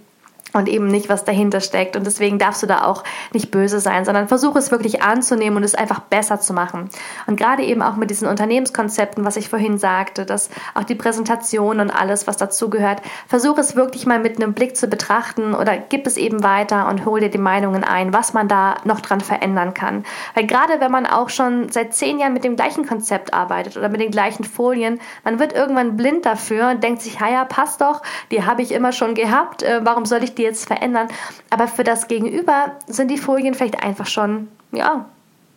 und 0.53 0.69
eben 0.69 0.87
nicht, 0.87 1.09
was 1.09 1.25
dahinter 1.25 1.61
steckt. 1.61 1.95
Und 1.95 2.05
deswegen 2.05 2.37
darfst 2.37 2.61
du 2.61 2.67
da 2.67 2.83
auch 2.83 3.03
nicht 3.33 3.51
böse 3.51 3.79
sein, 3.79 4.05
sondern 4.05 4.27
versuche 4.27 4.59
es 4.59 4.71
wirklich 4.71 5.01
anzunehmen 5.01 5.57
und 5.57 5.63
es 5.63 5.75
einfach 5.75 5.99
besser 6.01 6.39
zu 6.39 6.53
machen. 6.53 6.89
Und 7.25 7.37
gerade 7.37 7.63
eben 7.63 7.81
auch 7.81 7.95
mit 7.95 8.09
diesen 8.09 8.27
Unternehmenskonzepten, 8.27 9.25
was 9.25 9.35
ich 9.35 9.49
vorhin 9.49 9.77
sagte, 9.77 10.25
dass 10.25 10.49
auch 10.75 10.83
die 10.83 10.95
Präsentation 10.95 11.79
und 11.79 11.89
alles, 11.89 12.27
was 12.27 12.37
dazugehört, 12.37 13.01
versuche 13.27 13.61
es 13.61 13.75
wirklich 13.75 14.05
mal 14.05 14.19
mit 14.19 14.37
einem 14.37 14.53
Blick 14.53 14.77
zu 14.77 14.87
betrachten 14.87 15.55
oder 15.55 15.77
gib 15.77 16.05
es 16.05 16.17
eben 16.17 16.43
weiter 16.43 16.87
und 16.87 17.05
hol 17.05 17.19
dir 17.19 17.29
die 17.29 17.37
Meinungen 17.37 17.83
ein, 17.83 18.13
was 18.13 18.33
man 18.33 18.47
da 18.47 18.75
noch 18.83 18.99
dran 18.99 19.21
verändern 19.21 19.73
kann. 19.73 20.05
Weil 20.35 20.45
gerade 20.45 20.79
wenn 20.79 20.91
man 20.91 21.05
auch 21.05 21.29
schon 21.29 21.69
seit 21.69 21.93
zehn 21.93 22.19
Jahren 22.19 22.33
mit 22.33 22.43
dem 22.43 22.55
gleichen 22.55 22.85
Konzept 22.85 23.33
arbeitet 23.33 23.77
oder 23.77 23.89
mit 23.89 24.01
den 24.01 24.11
gleichen 24.11 24.43
Folien, 24.43 24.99
man 25.23 25.39
wird 25.39 25.53
irgendwann 25.53 25.97
blind 25.97 26.25
dafür 26.25 26.69
und 26.69 26.83
denkt 26.83 27.01
sich, 27.01 27.19
ja, 27.19 27.45
passt 27.45 27.81
doch, 27.81 28.01
die 28.31 28.45
habe 28.45 28.61
ich 28.61 28.71
immer 28.71 28.91
schon 28.91 29.15
gehabt, 29.15 29.63
äh, 29.63 29.79
warum 29.83 30.05
soll 30.05 30.23
ich 30.23 30.32
die 30.35 30.43
jetzt 30.43 30.65
verändern. 30.65 31.07
Aber 31.49 31.67
für 31.67 31.83
das 31.83 32.07
Gegenüber 32.07 32.73
sind 32.87 33.09
die 33.09 33.17
Folien 33.17 33.53
vielleicht 33.53 33.83
einfach 33.83 34.07
schon, 34.07 34.47
ja, 34.71 35.05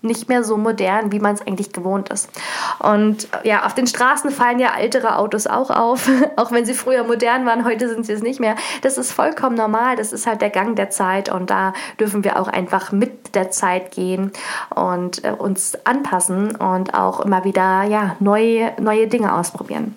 nicht 0.06 0.28
mehr 0.28 0.45
so 0.45 0.56
modern, 0.56 1.12
wie 1.12 1.18
man 1.18 1.35
es 1.35 1.47
eigentlich 1.47 1.73
gewohnt 1.73 2.09
ist. 2.09 2.30
Und 2.78 3.28
ja, 3.45 3.66
auf 3.66 3.75
den 3.75 3.87
Straßen 3.87 4.30
fallen 4.30 4.59
ja 4.59 4.76
ältere 4.78 5.18
Autos 5.18 5.47
auch 5.47 5.71
auf, 5.71 6.09
auch 6.37 6.52
wenn 6.52 6.64
sie 6.64 6.75
früher 6.75 7.04
modern 7.04 7.45
waren, 7.45 7.64
heute 7.64 7.88
sind 7.88 8.06
sie 8.06 8.12
es 8.12 8.23
nicht 8.23 8.40
mehr. 8.40 8.56
Das 8.83 8.99
ist 8.99 9.12
vollkommen 9.12 9.56
normal, 9.56 9.97
das 9.97 10.12
ist 10.12 10.26
halt 10.26 10.40
der 10.40 10.50
Gang 10.50 10.76
der 10.76 10.90
Zeit 10.90 11.28
und 11.28 11.50
da 11.50 11.73
dürfen 12.00 12.25
wir 12.25 12.40
auch 12.40 12.49
einfach 12.49 12.92
mit 12.92 13.35
der 13.35 13.50
Zeit 13.50 13.90
gehen 13.90 14.33
und 14.75 15.25
äh, 15.25 15.30
uns 15.30 15.76
anpassen 15.85 16.54
und 16.56 16.95
auch 16.95 17.21
immer 17.21 17.45
wieder 17.45 17.83
ja, 17.85 18.16
neue, 18.21 18.73
neue 18.80 19.09
Dinge 19.09 19.35
ausprobieren. 19.35 19.97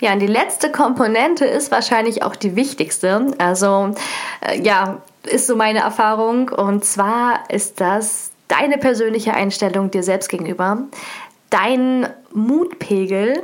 Ja, 0.00 0.12
und 0.12 0.20
die 0.20 0.26
letzte 0.26 0.70
Komponente 0.70 1.44
ist 1.44 1.70
wahrscheinlich 1.72 2.22
auch 2.22 2.36
die 2.36 2.54
wichtigste. 2.54 3.32
Also 3.38 3.94
äh, 4.40 4.60
ja, 4.60 5.02
ist 5.24 5.46
so 5.46 5.56
meine 5.56 5.80
Erfahrung. 5.80 6.50
Und 6.50 6.84
zwar 6.84 7.50
ist 7.50 7.80
das 7.80 8.30
deine 8.46 8.78
persönliche 8.78 9.34
Einstellung 9.34 9.90
dir 9.90 10.02
selbst 10.02 10.28
gegenüber, 10.28 10.78
dein 11.50 12.08
Mutpegel, 12.32 13.42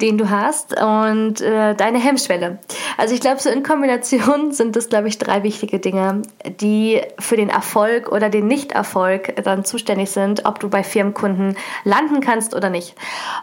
den 0.00 0.18
du 0.18 0.28
hast 0.28 0.78
und 0.80 1.40
äh, 1.40 1.74
deine 1.74 1.98
Hemmschwelle. 1.98 2.58
Also 2.96 3.14
ich 3.14 3.20
glaube, 3.20 3.40
so 3.40 3.48
in 3.48 3.62
Kombination 3.62 4.52
sind 4.52 4.76
das, 4.76 4.88
glaube 4.88 5.08
ich, 5.08 5.18
drei 5.18 5.42
wichtige 5.42 5.78
Dinge, 5.78 6.22
die 6.60 7.00
für 7.18 7.36
den 7.36 7.48
Erfolg 7.48 8.12
oder 8.12 8.28
den 8.28 8.46
Nichterfolg 8.46 9.42
dann 9.44 9.64
zuständig 9.64 10.10
sind, 10.10 10.44
ob 10.44 10.60
du 10.60 10.68
bei 10.68 10.82
Firmenkunden 10.82 11.56
landen 11.84 12.20
kannst 12.20 12.54
oder 12.54 12.70
nicht. 12.70 12.94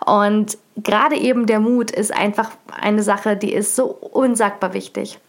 Und 0.05 0.57
gerade 0.77 1.15
eben 1.15 1.47
der 1.47 1.59
Mut 1.59 1.91
ist 1.91 2.13
einfach 2.13 2.51
eine 2.79 3.01
Sache, 3.01 3.35
die 3.35 3.53
ist 3.53 3.75
so 3.75 3.85
unsagbar 3.85 4.73
wichtig 4.73 5.19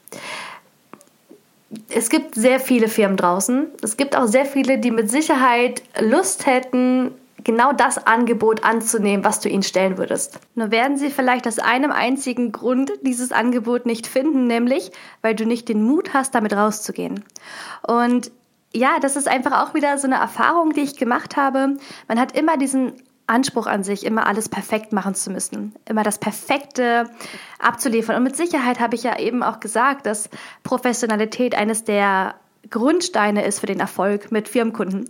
es 1.88 2.11
gibt 2.11 2.35
sehr 2.35 2.61
viele 2.61 2.88
Firmen 2.88 3.16
draußen. 3.16 3.66
Es 3.83 3.96
gibt 3.96 4.16
auch 4.16 4.27
sehr 4.27 4.46
viele, 4.46 4.79
die 4.79 4.90
mit 4.90 5.11
Sicherheit 5.11 5.83
Lust 6.00 6.46
hätten, 6.46 7.11
genau 7.46 7.72
das 7.72 8.04
Angebot 8.09 8.64
anzunehmen, 8.64 9.24
was 9.24 9.38
du 9.38 9.48
ihnen 9.48 9.62
stellen 9.62 9.98
würdest. 9.98 10.40
Nur 10.56 10.72
werden 10.72 10.98
sie 10.98 11.11
vielleicht 11.11 11.46
aus 11.46 11.61
einem 11.61 11.92
einzigen 11.92 12.50
Grund 12.50 12.90
dieses 13.02 13.30
Angebot 13.30 13.87
nicht 13.87 14.09
finden, 14.09 14.48
nämlich 14.48 14.90
weil 15.22 15.37
du 15.37 15.46
nicht 15.46 15.68
den 15.68 15.85
Mut 15.85 16.12
hast, 16.12 16.35
damit 16.35 16.54
rauszugehen. 16.54 17.24
Und 17.87 18.32
ja, 18.74 18.98
das 19.00 19.14
ist 19.14 19.28
einfach 19.28 19.62
auch 19.62 19.74
wieder 19.74 19.96
so 19.96 20.09
eine 20.09 20.16
Erfahrung, 20.16 20.72
die 20.72 20.80
ich 20.80 20.96
gemacht 20.96 21.37
habe. 21.37 21.76
Man 22.09 22.18
hat 22.18 22.37
immer 22.37 22.56
diesen 22.56 22.94
Anspruch 23.28 23.68
an 23.68 23.85
sich, 23.85 24.04
immer 24.04 24.26
alles 24.26 24.48
perfekt 24.48 24.92
machen 24.92 25.14
zu 25.14 25.30
müssen, 25.30 25.72
immer 25.88 26.02
das 26.02 26.18
Perfekte 26.18 27.09
abzuliefern. 27.61 28.16
Und 28.16 28.24
mit 28.24 28.37
Sicherheit 28.37 28.80
habe 28.80 28.96
ich 28.96 29.04
ja 29.04 29.20
eben 29.20 29.44
auch 29.44 29.61
gesagt, 29.61 30.06
dass 30.06 30.30
Professionalität 30.64 31.54
eines 31.54 31.85
der 31.85 32.35
Grundsteine 32.70 33.44
ist 33.44 33.61
für 33.61 33.66
den 33.66 33.78
Erfolg 33.78 34.32
mit 34.32 34.48
Firmenkunden. 34.48 35.09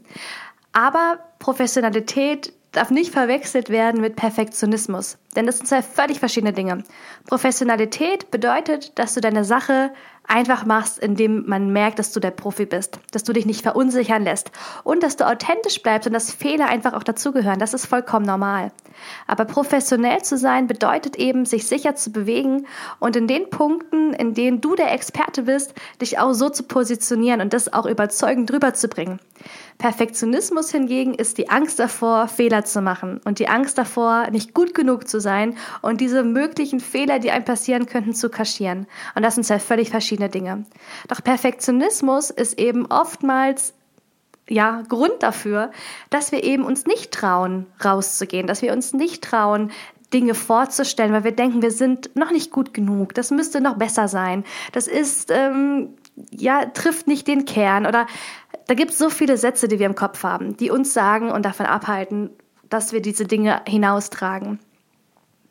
Aber 0.76 1.20
Professionalität 1.38 2.52
darf 2.72 2.90
nicht 2.90 3.10
verwechselt 3.10 3.70
werden 3.70 4.02
mit 4.02 4.14
Perfektionismus, 4.14 5.16
denn 5.34 5.46
das 5.46 5.56
sind 5.56 5.68
zwei 5.68 5.80
völlig 5.80 6.18
verschiedene 6.18 6.52
Dinge. 6.52 6.84
Professionalität 7.26 8.30
bedeutet, 8.30 8.98
dass 8.98 9.14
du 9.14 9.22
deine 9.22 9.46
Sache 9.46 9.90
einfach 10.28 10.66
machst, 10.66 10.98
indem 10.98 11.46
man 11.46 11.72
merkt, 11.72 11.98
dass 11.98 12.12
du 12.12 12.20
der 12.20 12.30
Profi 12.30 12.66
bist, 12.66 13.00
dass 13.12 13.24
du 13.24 13.32
dich 13.32 13.46
nicht 13.46 13.62
verunsichern 13.62 14.22
lässt 14.22 14.50
und 14.84 15.02
dass 15.02 15.16
du 15.16 15.26
authentisch 15.26 15.82
bleibst 15.82 16.08
und 16.08 16.12
dass 16.12 16.30
Fehler 16.30 16.68
einfach 16.68 16.92
auch 16.92 17.04
dazugehören. 17.04 17.58
Das 17.58 17.72
ist 17.72 17.86
vollkommen 17.86 18.26
normal. 18.26 18.70
Aber 19.26 19.44
professionell 19.44 20.22
zu 20.22 20.36
sein 20.36 20.66
bedeutet 20.66 21.16
eben, 21.16 21.44
sich 21.44 21.66
sicher 21.66 21.94
zu 21.94 22.12
bewegen 22.12 22.66
und 22.98 23.16
in 23.16 23.26
den 23.26 23.50
Punkten, 23.50 24.12
in 24.12 24.34
denen 24.34 24.60
du 24.60 24.74
der 24.74 24.92
Experte 24.92 25.42
bist, 25.42 25.74
dich 26.00 26.18
auch 26.18 26.32
so 26.32 26.48
zu 26.48 26.64
positionieren 26.64 27.40
und 27.40 27.52
das 27.52 27.72
auch 27.72 27.86
überzeugend 27.86 28.50
drüber 28.50 28.74
zu 28.74 28.88
bringen. 28.88 29.20
Perfektionismus 29.78 30.70
hingegen 30.70 31.14
ist 31.14 31.38
die 31.38 31.50
Angst 31.50 31.78
davor, 31.78 32.28
Fehler 32.28 32.64
zu 32.64 32.80
machen 32.80 33.20
und 33.24 33.38
die 33.38 33.48
Angst 33.48 33.76
davor, 33.76 34.30
nicht 34.30 34.54
gut 34.54 34.74
genug 34.74 35.06
zu 35.08 35.20
sein 35.20 35.56
und 35.82 36.00
diese 36.00 36.22
möglichen 36.22 36.80
Fehler, 36.80 37.18
die 37.18 37.30
einem 37.30 37.44
passieren 37.44 37.86
könnten, 37.86 38.14
zu 38.14 38.30
kaschieren. 38.30 38.86
Und 39.14 39.22
das 39.22 39.34
sind 39.34 39.44
zwei 39.44 39.58
völlig 39.58 39.90
verschiedene 39.90 40.28
Dinge. 40.28 40.64
Doch 41.08 41.22
Perfektionismus 41.22 42.30
ist 42.30 42.58
eben 42.58 42.86
oftmals 42.86 43.74
ja, 44.48 44.82
Grund 44.88 45.22
dafür, 45.22 45.70
dass 46.10 46.32
wir 46.32 46.44
eben 46.44 46.64
uns 46.64 46.86
nicht 46.86 47.12
trauen, 47.12 47.66
rauszugehen, 47.84 48.46
dass 48.46 48.62
wir 48.62 48.72
uns 48.72 48.92
nicht 48.92 49.22
trauen, 49.24 49.72
Dinge 50.12 50.34
vorzustellen, 50.34 51.12
weil 51.12 51.24
wir 51.24 51.32
denken, 51.32 51.62
wir 51.62 51.72
sind 51.72 52.14
noch 52.14 52.30
nicht 52.30 52.52
gut 52.52 52.72
genug, 52.72 53.14
das 53.14 53.30
müsste 53.30 53.60
noch 53.60 53.76
besser 53.76 54.06
sein, 54.06 54.44
das 54.72 54.86
ist, 54.86 55.30
ähm, 55.32 55.96
ja, 56.30 56.64
trifft 56.66 57.08
nicht 57.08 57.26
den 57.26 57.44
Kern. 57.44 57.86
Oder 57.86 58.06
da 58.66 58.74
gibt 58.74 58.92
es 58.92 58.98
so 58.98 59.10
viele 59.10 59.36
Sätze, 59.36 59.68
die 59.68 59.78
wir 59.78 59.86
im 59.86 59.94
Kopf 59.94 60.22
haben, 60.22 60.56
die 60.56 60.70
uns 60.70 60.94
sagen 60.94 61.30
und 61.30 61.44
davon 61.44 61.66
abhalten, 61.66 62.30
dass 62.68 62.92
wir 62.92 63.02
diese 63.02 63.26
Dinge 63.26 63.62
hinaustragen. 63.66 64.60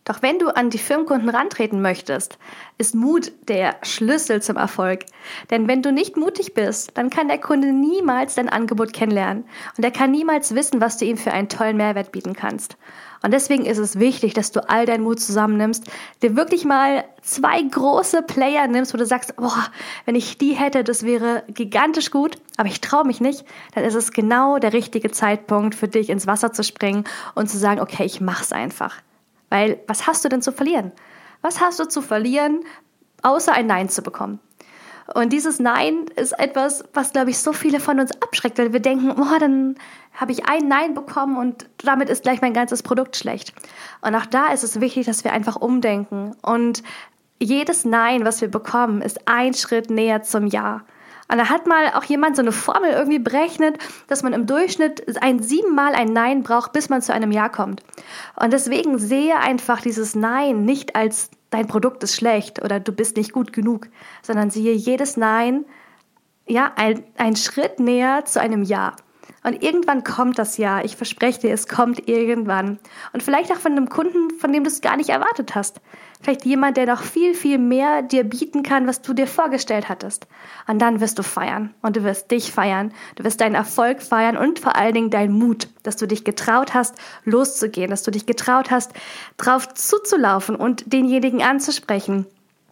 Doch 0.05 0.21
wenn 0.21 0.37
du 0.37 0.55
an 0.55 0.69
die 0.69 0.77
Firmenkunden 0.77 1.29
rantreten 1.29 1.81
möchtest, 1.81 2.37
ist 2.77 2.93
Mut 2.93 3.31
der 3.47 3.77
Schlüssel 3.81 4.39
zum 4.39 4.55
Erfolg. 4.55 5.03
Denn 5.49 5.67
wenn 5.67 5.81
du 5.81 5.91
nicht 5.91 6.15
mutig 6.15 6.53
bist, 6.53 6.91
dann 6.93 7.09
kann 7.09 7.27
der 7.27 7.39
Kunde 7.39 7.73
niemals 7.73 8.35
dein 8.35 8.47
Angebot 8.47 8.93
kennenlernen 8.93 9.45
und 9.77 9.83
er 9.83 9.89
kann 9.89 10.11
niemals 10.11 10.53
wissen, 10.53 10.79
was 10.79 10.97
du 10.97 11.05
ihm 11.05 11.17
für 11.17 11.31
einen 11.31 11.49
tollen 11.49 11.77
Mehrwert 11.77 12.11
bieten 12.11 12.33
kannst. 12.33 12.77
Und 13.23 13.33
deswegen 13.33 13.65
ist 13.65 13.79
es 13.79 13.97
wichtig, 13.97 14.35
dass 14.35 14.51
du 14.51 14.69
all 14.69 14.85
deinen 14.85 15.01
Mut 15.01 15.19
zusammennimmst, 15.19 15.85
dir 16.21 16.35
wirklich 16.35 16.65
mal 16.65 17.03
zwei 17.23 17.63
große 17.63 18.21
Player 18.21 18.67
nimmst, 18.67 18.93
wo 18.93 18.99
du 18.99 19.07
sagst, 19.07 19.35
boah, 19.37 19.65
wenn 20.05 20.13
ich 20.13 20.37
die 20.37 20.53
hätte, 20.53 20.83
das 20.83 21.01
wäre 21.01 21.43
gigantisch 21.47 22.11
gut, 22.11 22.37
aber 22.57 22.67
ich 22.67 22.81
traue 22.81 23.07
mich 23.07 23.21
nicht, 23.21 23.43
dann 23.73 23.83
ist 23.83 23.95
es 23.95 24.11
genau 24.11 24.59
der 24.59 24.73
richtige 24.73 25.09
Zeitpunkt 25.09 25.73
für 25.73 25.87
dich 25.87 26.11
ins 26.11 26.27
Wasser 26.27 26.53
zu 26.53 26.63
springen 26.63 27.05
und 27.33 27.49
zu 27.49 27.57
sagen, 27.57 27.81
okay, 27.81 28.05
ich 28.05 28.21
mach's 28.21 28.51
einfach. 28.51 29.01
Weil 29.55 29.79
was 29.87 30.05
hast 30.05 30.25
du 30.25 30.29
denn 30.29 30.41
zu 30.41 30.51
verlieren? 30.51 30.91
Was 31.41 31.61
hast 31.61 31.79
du 31.79 31.85
zu 31.85 32.01
verlieren, 32.01 32.59
außer 33.21 33.53
ein 33.53 33.67
Nein 33.67 33.87
zu 33.87 34.01
bekommen? 34.01 34.39
Und 35.13 35.31
dieses 35.31 35.59
Nein 35.59 36.07
ist 36.17 36.37
etwas, 36.37 36.83
was, 36.93 37.13
glaube 37.13 37.29
ich, 37.29 37.37
so 37.37 37.53
viele 37.53 37.79
von 37.79 38.01
uns 38.01 38.11
abschreckt, 38.21 38.57
weil 38.57 38.73
wir 38.73 38.81
denken, 38.81 39.11
oh, 39.17 39.39
dann 39.39 39.75
habe 40.13 40.33
ich 40.33 40.45
ein 40.49 40.67
Nein 40.67 40.93
bekommen 40.93 41.37
und 41.37 41.69
damit 41.77 42.09
ist 42.09 42.23
gleich 42.23 42.41
mein 42.41 42.53
ganzes 42.53 42.83
Produkt 42.83 43.15
schlecht. 43.15 43.53
Und 44.01 44.13
auch 44.15 44.25
da 44.25 44.47
ist 44.47 44.63
es 44.65 44.81
wichtig, 44.81 45.05
dass 45.05 45.23
wir 45.23 45.31
einfach 45.31 45.55
umdenken. 45.55 46.35
Und 46.41 46.83
jedes 47.39 47.85
Nein, 47.85 48.25
was 48.25 48.41
wir 48.41 48.51
bekommen, 48.51 49.01
ist 49.01 49.25
ein 49.25 49.53
Schritt 49.53 49.89
näher 49.89 50.23
zum 50.23 50.47
Ja. 50.47 50.81
Und 51.27 51.39
da 51.39 51.49
hat 51.49 51.65
mal 51.65 51.93
auch 51.93 52.03
jemand 52.03 52.35
so 52.35 52.41
eine 52.41 52.51
Formel 52.51 52.91
irgendwie 52.91 53.19
berechnet, 53.19 53.77
dass 54.07 54.21
man 54.21 54.33
im 54.33 54.45
Durchschnitt 54.45 55.21
ein 55.23 55.41
siebenmal 55.41 55.95
ein 55.95 56.13
Nein 56.13 56.43
braucht, 56.43 56.71
bis 56.71 56.89
man 56.89 57.01
zu 57.01 57.13
einem 57.13 57.31
Ja 57.31 57.49
kommt. 57.49 57.81
Und 58.35 58.53
deswegen 58.53 58.99
sehe 58.99 59.37
einfach 59.37 59.81
dieses 59.81 60.13
Nein 60.13 60.65
nicht 60.65 60.95
als 60.95 61.31
dein 61.49 61.67
Produkt 61.67 62.03
ist 62.03 62.15
schlecht 62.15 62.63
oder 62.63 62.79
du 62.79 62.91
bist 62.91 63.17
nicht 63.17 63.31
gut 63.31 63.53
genug, 63.53 63.87
sondern 64.21 64.51
siehe 64.51 64.73
jedes 64.73 65.17
Nein, 65.17 65.65
ja, 66.47 66.71
ein, 66.75 67.03
ein 67.17 67.35
Schritt 67.35 67.79
näher 67.79 68.25
zu 68.25 68.39
einem 68.39 68.63
Ja. 68.63 68.95
Und 69.43 69.63
irgendwann 69.63 70.03
kommt 70.03 70.37
das 70.37 70.57
Ja. 70.57 70.83
Ich 70.83 70.95
verspreche 70.95 71.41
dir, 71.41 71.53
es 71.53 71.67
kommt 71.67 72.07
irgendwann. 72.07 72.79
Und 73.13 73.23
vielleicht 73.23 73.51
auch 73.51 73.59
von 73.59 73.71
einem 73.71 73.89
Kunden, 73.89 74.31
von 74.39 74.51
dem 74.51 74.63
du 74.63 74.69
es 74.69 74.81
gar 74.81 74.97
nicht 74.97 75.09
erwartet 75.09 75.55
hast. 75.55 75.81
Vielleicht 76.25 76.45
jemand, 76.45 76.75
der 76.75 76.87
noch 76.87 77.03
viel, 77.03 77.35
viel 77.35 77.59
mehr 77.59 78.01
dir 78.01 78.23
bieten 78.23 78.63
kann, 78.63 78.87
was 78.87 79.03
du 79.03 79.13
dir 79.13 79.27
vorgestellt 79.27 79.89
hattest. 79.89 80.25
Und 80.65 80.79
dann 80.79 80.99
wirst 80.99 81.19
du 81.19 81.23
feiern. 81.23 81.71
Und 81.83 81.97
du 81.97 82.03
wirst 82.03 82.31
dich 82.31 82.51
feiern. 82.51 82.91
Du 83.13 83.23
wirst 83.23 83.41
deinen 83.41 83.53
Erfolg 83.53 84.01
feiern 84.01 84.35
und 84.35 84.57
vor 84.57 84.75
allen 84.75 84.95
Dingen 84.95 85.11
deinen 85.11 85.37
Mut, 85.37 85.67
dass 85.83 85.97
du 85.97 86.07
dich 86.07 86.23
getraut 86.23 86.73
hast, 86.73 86.95
loszugehen, 87.25 87.91
dass 87.91 88.01
du 88.01 88.09
dich 88.09 88.25
getraut 88.25 88.71
hast, 88.71 88.93
drauf 89.37 89.71
zuzulaufen 89.75 90.55
und 90.55 90.91
denjenigen 90.91 91.43
anzusprechen. 91.43 92.25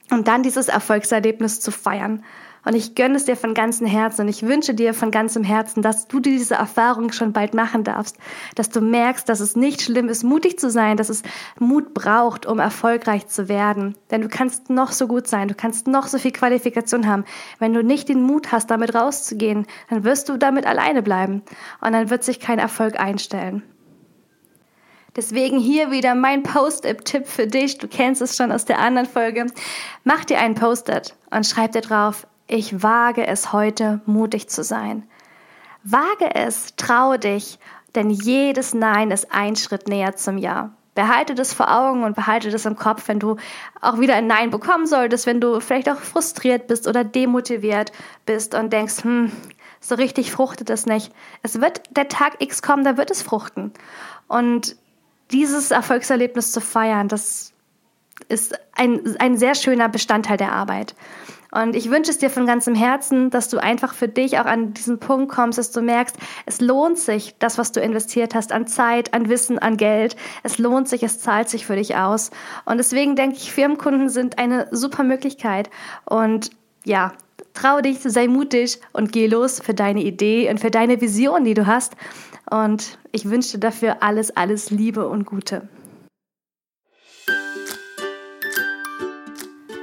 Und 0.10 0.28
dann 0.28 0.42
dieses 0.42 0.68
Erfolgserlebnis 0.68 1.60
zu 1.60 1.70
feiern. 1.70 2.24
Und 2.66 2.76
ich 2.76 2.96
gönne 2.96 3.16
es 3.16 3.26
dir 3.26 3.36
von 3.36 3.54
ganzem 3.54 3.88
Herzen 3.88 4.22
und 4.22 4.28
ich 4.30 4.44
wünsche 4.44 4.74
dir 4.74 4.94
von 4.94 5.12
ganzem 5.12 5.44
Herzen, 5.44 5.82
dass 5.82 6.08
du 6.08 6.20
diese 6.20 6.56
Erfahrung 6.56 7.12
schon 7.12 7.34
bald 7.34 7.54
machen 7.54 7.84
darfst, 7.84 8.18
dass 8.56 8.70
du 8.70 8.80
merkst, 8.80 9.28
dass 9.28 9.42
es 9.42 9.56
nicht 9.56 9.82
schlimm 9.82 10.08
ist, 10.08 10.24
mutig 10.24 10.60
zu 10.60 10.70
sein, 10.70 10.96
dass 10.96 11.10
es 11.10 11.24
Mut 11.60 11.94
braucht, 11.94 12.46
um 12.46 12.60
erfolgreich 12.60 13.28
zu 13.28 13.50
werden. 13.50 13.96
Denn 14.12 14.22
du 14.22 14.30
kannst 14.30 14.70
noch 14.70 14.92
so 14.94 15.08
gut 15.08 15.28
sein, 15.28 15.50
du 15.50 15.56
kannst 15.56 15.88
noch 15.88 16.08
so 16.08 16.18
viel 16.18 16.32
Qualifikation 16.32 17.08
haben. 17.08 17.26
Wenn 17.60 17.74
du 17.74 17.84
nicht 17.84 18.08
den 18.08 18.22
Mut 18.22 18.52
hast, 18.54 18.72
damit 18.72 18.96
rauszugehen, 18.96 19.68
dann 19.90 20.06
wirst 20.06 20.30
du 20.30 20.38
damit 20.38 20.66
alleine 20.66 21.04
bleiben 21.04 21.44
und 21.82 21.92
dann 21.92 22.10
wird 22.10 22.24
sich 22.24 22.40
kein 22.40 22.60
Erfolg 22.60 23.00
einstellen. 23.00 23.64
Deswegen 25.16 25.60
hier 25.60 25.92
wieder 25.92 26.16
mein 26.16 26.42
Post-it-Tipp 26.42 27.28
für 27.28 27.46
dich. 27.46 27.78
Du 27.78 27.88
kennst 27.88 28.22
es 28.22 28.36
schon 28.36 28.52
aus 28.52 28.66
der 28.66 28.80
anderen 28.80 29.08
Folge. 29.08 29.46
Mach 30.04 30.26
dir 30.26 30.40
einen 30.40 30.56
Post-it 30.56 31.14
und 31.30 31.46
schreib 31.46 31.74
dir 31.74 31.82
drauf, 31.82 32.26
ich 32.48 32.84
wage 32.84 33.26
es 33.26 33.54
heute, 33.54 34.02
mutig 34.06 34.50
zu 34.50 34.64
sein. 34.64 35.08
Wage 35.84 36.34
es, 36.36 36.76
traue 36.76 37.20
dich, 37.20 37.60
denn 37.96 38.10
jedes 38.10 38.74
Nein 38.74 39.12
ist 39.12 39.32
ein 39.32 39.56
Schritt 39.56 39.88
näher 39.88 40.16
zum 40.16 40.38
Ja. 40.38 40.72
Behalte 40.96 41.34
das 41.34 41.54
vor 41.54 41.76
Augen 41.76 42.04
und 42.04 42.16
behalte 42.16 42.52
das 42.52 42.66
im 42.66 42.76
Kopf, 42.76 43.08
wenn 43.08 43.20
du 43.20 43.38
auch 43.82 44.00
wieder 44.00 44.14
ein 44.14 44.28
Nein 44.28 44.52
bekommen 44.52 44.86
solltest, 44.86 45.26
wenn 45.26 45.42
du 45.42 45.60
vielleicht 45.60 45.90
auch 45.90 45.98
frustriert 45.98 46.68
bist 46.68 46.88
oder 46.88 47.04
demotiviert 47.04 47.92
bist 48.28 48.54
und 48.54 48.72
denkst, 48.72 49.04
hm, 49.04 49.32
so 49.80 49.96
richtig 49.96 50.32
fruchtet 50.32 50.70
es 50.70 50.86
nicht. 50.86 51.12
Es 51.42 51.60
wird 51.60 51.82
der 51.90 52.10
Tag 52.10 52.36
X 52.40 52.62
kommen, 52.62 52.84
da 52.84 52.96
wird 52.96 53.10
es 53.10 53.24
fruchten. 53.24 53.74
Und 54.28 54.76
dieses 55.32 55.72
Erfolgserlebnis 55.72 56.52
zu 56.52 56.62
feiern, 56.62 57.08
das 57.08 57.53
ist 58.30 58.58
ein, 58.74 59.16
ein 59.20 59.38
sehr 59.38 59.56
schöner 59.56 59.90
Bestandteil 59.90 60.38
der 60.38 60.52
Arbeit. 60.52 60.96
Und 61.54 61.76
ich 61.76 61.92
wünsche 61.92 62.10
es 62.10 62.18
dir 62.18 62.32
von 62.32 62.48
ganzem 62.48 62.74
Herzen, 62.74 63.30
dass 63.30 63.48
du 63.48 63.60
einfach 63.60 63.94
für 63.94 64.08
dich 64.08 64.40
auch 64.40 64.46
an 64.46 64.74
diesen 64.74 65.00
Punkt 65.00 65.32
kommst, 65.32 65.60
dass 65.60 65.72
du 65.72 65.82
merkst, 65.82 66.18
es 66.48 66.62
lohnt 66.62 66.98
sich, 66.98 67.36
das, 67.38 67.60
was 67.60 67.72
du 67.72 67.80
investiert 67.80 68.34
hast, 68.34 68.52
an 68.52 68.66
Zeit, 68.66 69.14
an 69.14 69.30
Wissen, 69.30 69.60
an 69.60 69.78
Geld. 69.78 70.16
Es 70.42 70.58
lohnt 70.58 70.90
sich, 70.90 71.04
es 71.04 71.20
zahlt 71.20 71.50
sich 71.50 71.68
für 71.68 71.76
dich 71.76 71.96
aus. 71.96 72.32
Und 72.66 72.78
deswegen 72.78 73.16
denke 73.16 73.38
ich, 73.38 73.52
Firmenkunden 73.52 74.10
sind 74.10 74.40
eine 74.40 74.68
super 74.72 75.04
Möglichkeit. 75.04 75.70
Und 76.06 76.50
ja, 76.86 77.14
trau 77.54 77.82
dich, 77.82 78.00
sei 78.02 78.28
mutig 78.28 78.80
und 78.92 79.12
geh 79.12 79.28
los 79.28 79.60
für 79.60 79.76
deine 79.76 80.02
Idee 80.02 80.50
und 80.50 80.60
für 80.60 80.72
deine 80.72 81.02
Vision, 81.02 81.44
die 81.44 81.54
du 81.54 81.68
hast. 81.68 81.94
Und 82.50 82.98
ich 83.12 83.30
wünsche 83.30 83.54
dir 83.54 83.60
dafür 83.60 83.98
alles, 84.02 84.36
alles 84.36 84.72
Liebe 84.72 85.08
und 85.08 85.26
Gute. 85.26 85.68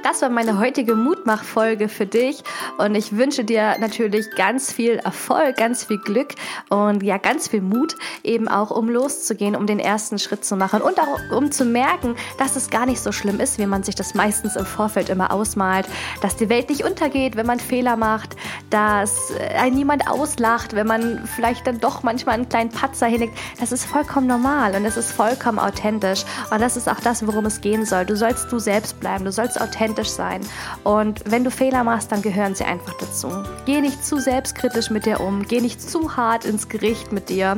Das 0.03 0.21
war 0.23 0.29
meine 0.29 0.57
heutige 0.57 0.95
Mutmachfolge 0.95 1.87
für 1.87 2.07
dich 2.07 2.43
und 2.79 2.95
ich 2.95 3.15
wünsche 3.15 3.43
dir 3.43 3.77
natürlich 3.79 4.31
ganz 4.35 4.71
viel 4.73 4.93
Erfolg, 4.93 5.57
ganz 5.57 5.83
viel 5.85 5.99
Glück 5.99 6.29
und 6.69 7.03
ja, 7.03 7.17
ganz 7.17 7.47
viel 7.47 7.61
Mut, 7.61 7.95
eben 8.23 8.47
auch 8.47 8.71
um 8.71 8.89
loszugehen, 8.89 9.55
um 9.55 9.67
den 9.67 9.79
ersten 9.79 10.17
Schritt 10.17 10.43
zu 10.43 10.55
machen 10.55 10.81
und 10.81 10.99
auch 10.99 11.37
um 11.37 11.51
zu 11.51 11.65
merken, 11.65 12.15
dass 12.39 12.55
es 12.55 12.71
gar 12.71 12.87
nicht 12.87 12.99
so 12.99 13.11
schlimm 13.11 13.39
ist, 13.39 13.59
wie 13.59 13.67
man 13.67 13.83
sich 13.83 13.93
das 13.93 14.15
meistens 14.15 14.55
im 14.55 14.65
Vorfeld 14.65 15.09
immer 15.09 15.31
ausmalt, 15.31 15.85
dass 16.21 16.35
die 16.35 16.49
Welt 16.49 16.69
nicht 16.69 16.83
untergeht, 16.83 17.35
wenn 17.35 17.45
man 17.45 17.59
Fehler 17.59 17.95
macht, 17.95 18.35
dass 18.71 19.31
ein 19.55 19.75
niemand 19.75 20.09
auslacht, 20.09 20.73
wenn 20.75 20.87
man 20.87 21.27
vielleicht 21.35 21.67
dann 21.67 21.79
doch 21.79 22.01
manchmal 22.01 22.35
einen 22.35 22.49
kleinen 22.49 22.71
Patzer 22.71 23.05
hinlegt. 23.05 23.37
Das 23.59 23.71
ist 23.71 23.85
vollkommen 23.85 24.25
normal 24.25 24.75
und 24.75 24.83
es 24.83 24.97
ist 24.97 25.11
vollkommen 25.11 25.59
authentisch 25.59 26.23
und 26.49 26.59
das 26.59 26.75
ist 26.75 26.89
auch 26.89 26.99
das, 26.99 27.25
worum 27.27 27.45
es 27.45 27.61
gehen 27.61 27.85
soll. 27.85 28.05
Du 28.05 28.15
sollst 28.15 28.51
du 28.51 28.57
selbst 28.57 28.99
bleiben, 28.99 29.25
du 29.25 29.31
sollst 29.31 29.61
authentisch 29.61 29.91
authentisch 30.01 30.09
sein. 30.09 30.41
Und 30.83 31.21
wenn 31.25 31.43
du 31.43 31.51
Fehler 31.51 31.83
machst, 31.83 32.11
dann 32.11 32.21
gehören 32.21 32.55
sie 32.55 32.63
einfach 32.63 32.93
dazu. 32.99 33.29
Geh 33.65 33.81
nicht 33.81 34.03
zu 34.03 34.19
selbstkritisch 34.19 34.89
mit 34.89 35.05
dir 35.05 35.19
um, 35.19 35.47
geh 35.47 35.61
nicht 35.61 35.81
zu 35.81 36.15
hart 36.15 36.45
ins 36.45 36.69
Gericht 36.69 37.11
mit 37.11 37.29
dir 37.29 37.57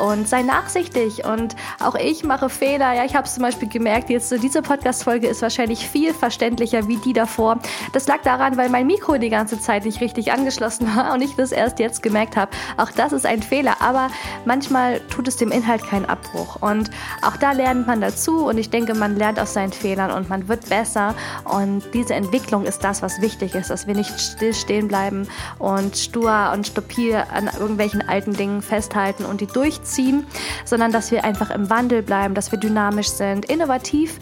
und 0.00 0.28
sei 0.28 0.42
nachsichtig. 0.42 1.24
Und 1.24 1.56
auch 1.80 1.94
ich 1.94 2.24
mache 2.24 2.48
Fehler. 2.48 2.94
Ja, 2.94 3.04
ich 3.04 3.14
habe 3.14 3.26
es 3.26 3.34
zum 3.34 3.42
Beispiel 3.42 3.68
gemerkt, 3.68 4.10
jetzt 4.10 4.28
so 4.28 4.38
diese 4.38 4.62
Podcast-Folge 4.62 5.28
ist 5.28 5.42
wahrscheinlich 5.42 5.88
viel 5.88 6.12
verständlicher 6.12 6.88
wie 6.88 6.96
die 6.96 7.12
davor. 7.12 7.58
Das 7.92 8.06
lag 8.06 8.22
daran, 8.22 8.56
weil 8.56 8.68
mein 8.68 8.86
Mikro 8.86 9.18
die 9.18 9.30
ganze 9.30 9.60
Zeit 9.60 9.84
nicht 9.84 10.00
richtig 10.00 10.32
angeschlossen 10.32 10.94
war 10.96 11.14
und 11.14 11.22
ich 11.22 11.36
das 11.36 11.52
erst 11.52 11.78
jetzt 11.78 12.02
gemerkt 12.02 12.36
habe. 12.36 12.50
Auch 12.76 12.90
das 12.90 13.12
ist 13.12 13.26
ein 13.26 13.42
Fehler, 13.42 13.76
aber 13.80 14.08
manchmal 14.44 15.00
tut 15.10 15.28
es 15.28 15.36
dem 15.36 15.50
Inhalt 15.50 15.82
keinen 15.84 16.06
Abbruch. 16.06 16.60
Und 16.60 16.90
auch 17.22 17.36
da 17.36 17.52
lernt 17.52 17.86
man 17.86 18.00
dazu 18.00 18.46
und 18.46 18.58
ich 18.58 18.70
denke, 18.70 18.94
man 18.94 19.16
lernt 19.16 19.38
aus 19.38 19.54
seinen 19.54 19.72
Fehlern 19.72 20.10
und 20.10 20.28
man 20.28 20.48
wird 20.48 20.68
besser. 20.68 21.14
Und 21.44 21.73
und 21.74 21.92
diese 21.92 22.14
Entwicklung 22.14 22.64
ist 22.64 22.84
das, 22.84 23.02
was 23.02 23.20
wichtig 23.20 23.54
ist, 23.56 23.68
dass 23.68 23.88
wir 23.88 23.94
nicht 23.94 24.20
still 24.20 24.54
stehen 24.54 24.86
bleiben 24.86 25.26
und 25.58 25.96
stur 25.96 26.52
und 26.52 26.68
stupide 26.68 27.28
an 27.30 27.50
irgendwelchen 27.58 28.00
alten 28.08 28.32
Dingen 28.32 28.62
festhalten 28.62 29.24
und 29.24 29.40
die 29.40 29.46
durchziehen, 29.46 30.24
sondern 30.64 30.92
dass 30.92 31.10
wir 31.10 31.24
einfach 31.24 31.50
im 31.50 31.70
Wandel 31.70 32.02
bleiben, 32.02 32.34
dass 32.34 32.52
wir 32.52 32.60
dynamisch 32.60 33.08
sind, 33.08 33.46
innovativ 33.46 34.20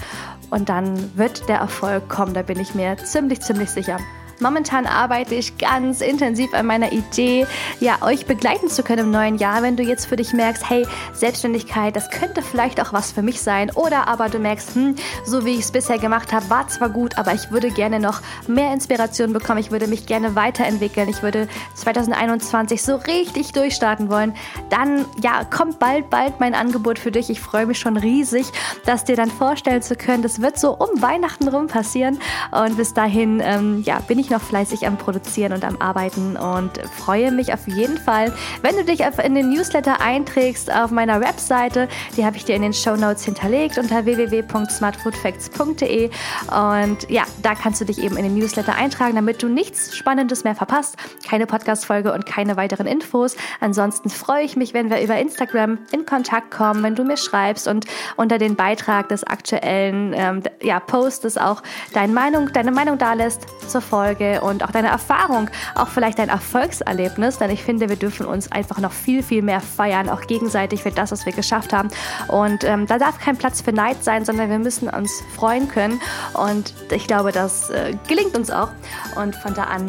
und 0.50 0.70
dann 0.70 1.16
wird 1.16 1.48
der 1.48 1.58
Erfolg 1.58 2.08
kommen, 2.08 2.32
da 2.32 2.42
bin 2.42 2.58
ich 2.58 2.74
mir 2.74 2.96
ziemlich, 3.04 3.40
ziemlich 3.40 3.70
sicher. 3.70 3.98
Momentan 4.42 4.86
arbeite 4.86 5.36
ich 5.36 5.56
ganz 5.56 6.00
intensiv 6.00 6.52
an 6.52 6.66
meiner 6.66 6.92
Idee, 6.92 7.46
ja, 7.78 8.02
euch 8.02 8.26
begleiten 8.26 8.68
zu 8.68 8.82
können 8.82 9.06
im 9.06 9.10
neuen 9.12 9.38
Jahr, 9.38 9.62
wenn 9.62 9.76
du 9.76 9.84
jetzt 9.84 10.06
für 10.06 10.16
dich 10.16 10.32
merkst, 10.32 10.68
hey, 10.68 10.84
Selbstständigkeit, 11.12 11.94
das 11.94 12.10
könnte 12.10 12.42
vielleicht 12.42 12.80
auch 12.80 12.92
was 12.92 13.12
für 13.12 13.22
mich 13.22 13.40
sein. 13.40 13.70
Oder 13.70 14.08
aber 14.08 14.28
du 14.28 14.40
merkst, 14.40 14.74
hm, 14.74 14.96
so 15.24 15.44
wie 15.44 15.52
ich 15.52 15.60
es 15.60 15.70
bisher 15.70 15.98
gemacht 15.98 16.32
habe, 16.32 16.50
war 16.50 16.66
zwar 16.66 16.88
gut, 16.88 17.18
aber 17.18 17.34
ich 17.34 17.52
würde 17.52 17.70
gerne 17.70 18.00
noch 18.00 18.20
mehr 18.48 18.72
Inspiration 18.72 19.32
bekommen. 19.32 19.60
Ich 19.60 19.70
würde 19.70 19.86
mich 19.86 20.06
gerne 20.06 20.34
weiterentwickeln. 20.34 21.08
Ich 21.08 21.22
würde 21.22 21.46
2021 21.74 22.82
so 22.82 22.96
richtig 22.96 23.52
durchstarten 23.52 24.10
wollen. 24.10 24.34
Dann, 24.70 25.04
ja, 25.22 25.44
kommt 25.44 25.78
bald, 25.78 26.10
bald 26.10 26.40
mein 26.40 26.54
Angebot 26.54 26.98
für 26.98 27.12
dich. 27.12 27.30
Ich 27.30 27.40
freue 27.40 27.66
mich 27.66 27.78
schon 27.78 27.96
riesig, 27.96 28.46
das 28.84 29.04
dir 29.04 29.14
dann 29.14 29.30
vorstellen 29.30 29.82
zu 29.82 29.94
können. 29.94 30.24
Das 30.24 30.42
wird 30.42 30.58
so 30.58 30.72
um 30.72 31.00
Weihnachten 31.00 31.46
rum 31.46 31.68
passieren. 31.68 32.18
Und 32.50 32.76
bis 32.76 32.92
dahin, 32.92 33.40
ähm, 33.40 33.82
ja, 33.86 34.00
bin 34.00 34.18
ich 34.18 34.31
noch 34.32 34.42
fleißig 34.42 34.86
am 34.86 34.98
Produzieren 34.98 35.52
und 35.52 35.64
am 35.64 35.80
Arbeiten 35.80 36.36
und 36.36 36.78
freue 36.98 37.30
mich 37.30 37.52
auf 37.52 37.68
jeden 37.68 37.98
Fall, 37.98 38.32
wenn 38.62 38.76
du 38.76 38.84
dich 38.84 39.04
in 39.22 39.34
den 39.34 39.50
Newsletter 39.50 40.00
einträgst 40.00 40.72
auf 40.72 40.90
meiner 40.90 41.20
Webseite. 41.20 41.88
Die 42.16 42.24
habe 42.24 42.36
ich 42.36 42.44
dir 42.44 42.56
in 42.56 42.62
den 42.62 42.72
Show 42.72 42.96
Notes 42.96 43.24
hinterlegt 43.24 43.78
unter 43.78 44.04
www.smartfoodfacts.de. 44.04 46.10
Und 46.50 47.10
ja, 47.10 47.22
da 47.42 47.54
kannst 47.54 47.80
du 47.80 47.84
dich 47.84 47.98
eben 47.98 48.16
in 48.16 48.24
den 48.24 48.34
Newsletter 48.34 48.74
eintragen, 48.74 49.14
damit 49.14 49.40
du 49.42 49.48
nichts 49.48 49.94
Spannendes 49.94 50.42
mehr 50.44 50.54
verpasst. 50.54 50.96
Keine 51.28 51.46
Podcast-Folge 51.46 52.12
und 52.12 52.24
keine 52.26 52.56
weiteren 52.56 52.86
Infos. 52.86 53.36
Ansonsten 53.60 54.08
freue 54.08 54.44
ich 54.44 54.56
mich, 54.56 54.72
wenn 54.72 54.88
wir 54.90 55.02
über 55.02 55.18
Instagram 55.18 55.78
in 55.92 56.06
Kontakt 56.06 56.50
kommen, 56.50 56.82
wenn 56.82 56.94
du 56.94 57.04
mir 57.04 57.18
schreibst 57.18 57.68
und 57.68 57.84
unter 58.16 58.38
den 58.38 58.56
Beitrag 58.56 59.10
des 59.10 59.24
aktuellen 59.24 60.14
ähm, 60.16 60.42
ja, 60.62 60.80
Postes 60.80 61.36
auch 61.36 61.62
deine 61.92 62.14
Meinung, 62.14 62.50
deine 62.52 62.72
Meinung 62.72 62.96
da 62.96 63.12
lässt 63.12 63.46
zur 63.68 63.82
Folge 63.82 64.11
und 64.42 64.64
auch 64.64 64.70
deine 64.70 64.88
Erfahrung, 64.88 65.50
auch 65.74 65.88
vielleicht 65.88 66.18
dein 66.18 66.28
Erfolgserlebnis, 66.28 67.38
denn 67.38 67.50
ich 67.50 67.62
finde, 67.62 67.88
wir 67.88 67.96
dürfen 67.96 68.26
uns 68.26 68.50
einfach 68.50 68.78
noch 68.78 68.92
viel, 68.92 69.22
viel 69.22 69.42
mehr 69.42 69.60
feiern, 69.60 70.08
auch 70.08 70.22
gegenseitig 70.22 70.82
für 70.82 70.90
das, 70.90 71.12
was 71.12 71.26
wir 71.26 71.32
geschafft 71.32 71.72
haben. 71.72 71.88
Und 72.28 72.64
ähm, 72.64 72.86
da 72.86 72.98
darf 72.98 73.18
kein 73.18 73.36
Platz 73.36 73.60
für 73.60 73.72
Neid 73.72 74.02
sein, 74.04 74.24
sondern 74.24 74.50
wir 74.50 74.58
müssen 74.58 74.88
uns 74.88 75.22
freuen 75.34 75.68
können. 75.68 76.00
Und 76.34 76.74
ich 76.90 77.06
glaube, 77.06 77.32
das 77.32 77.70
äh, 77.70 77.94
gelingt 78.08 78.36
uns 78.36 78.50
auch. 78.50 78.70
Und 79.16 79.34
von 79.36 79.54
da 79.54 79.64
an 79.64 79.88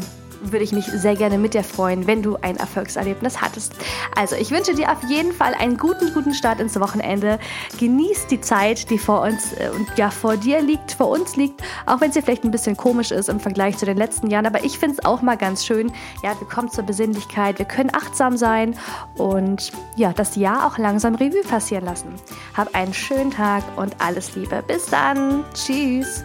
würde 0.51 0.63
ich 0.63 0.71
mich 0.71 0.85
sehr 0.85 1.15
gerne 1.15 1.37
mit 1.37 1.53
dir 1.53 1.63
freuen, 1.63 2.07
wenn 2.07 2.21
du 2.21 2.37
ein 2.41 2.57
Erfolgserlebnis 2.57 3.41
hattest. 3.41 3.73
Also, 4.15 4.35
ich 4.35 4.51
wünsche 4.51 4.75
dir 4.75 4.91
auf 4.91 5.03
jeden 5.07 5.31
Fall 5.31 5.53
einen 5.53 5.77
guten, 5.77 6.13
guten 6.13 6.33
Start 6.33 6.59
ins 6.59 6.79
Wochenende. 6.79 7.39
Genieß 7.79 8.27
die 8.27 8.41
Zeit, 8.41 8.89
die 8.89 8.97
vor 8.97 9.21
uns 9.21 9.53
äh, 9.53 9.69
und 9.69 9.87
ja 9.97 10.09
vor 10.09 10.37
dir 10.37 10.61
liegt, 10.61 10.91
vor 10.91 11.09
uns 11.09 11.35
liegt, 11.35 11.61
auch 11.85 12.01
wenn 12.01 12.11
sie 12.11 12.21
vielleicht 12.21 12.43
ein 12.43 12.51
bisschen 12.51 12.77
komisch 12.77 13.11
ist 13.11 13.29
im 13.29 13.39
Vergleich 13.39 13.77
zu 13.77 13.85
den 13.85 13.97
letzten 13.97 14.27
Jahren. 14.27 14.45
Aber 14.45 14.63
ich 14.63 14.79
finde 14.79 14.97
es 14.97 15.05
auch 15.05 15.21
mal 15.21 15.37
ganz 15.37 15.65
schön. 15.65 15.91
Ja, 16.23 16.39
wir 16.39 16.47
kommen 16.47 16.69
zur 16.69 16.83
Besinnlichkeit, 16.83 17.59
wir 17.59 17.65
können 17.65 17.91
achtsam 17.93 18.37
sein 18.37 18.75
und 19.17 19.71
ja, 19.95 20.13
das 20.13 20.35
Jahr 20.35 20.67
auch 20.67 20.77
langsam 20.77 21.15
Revue 21.15 21.43
passieren 21.43 21.85
lassen. 21.85 22.13
Hab 22.55 22.75
einen 22.75 22.93
schönen 22.93 23.31
Tag 23.31 23.63
und 23.75 23.95
alles 23.99 24.35
Liebe. 24.35 24.63
Bis 24.67 24.85
dann. 24.85 25.43
Tschüss. 25.53 26.23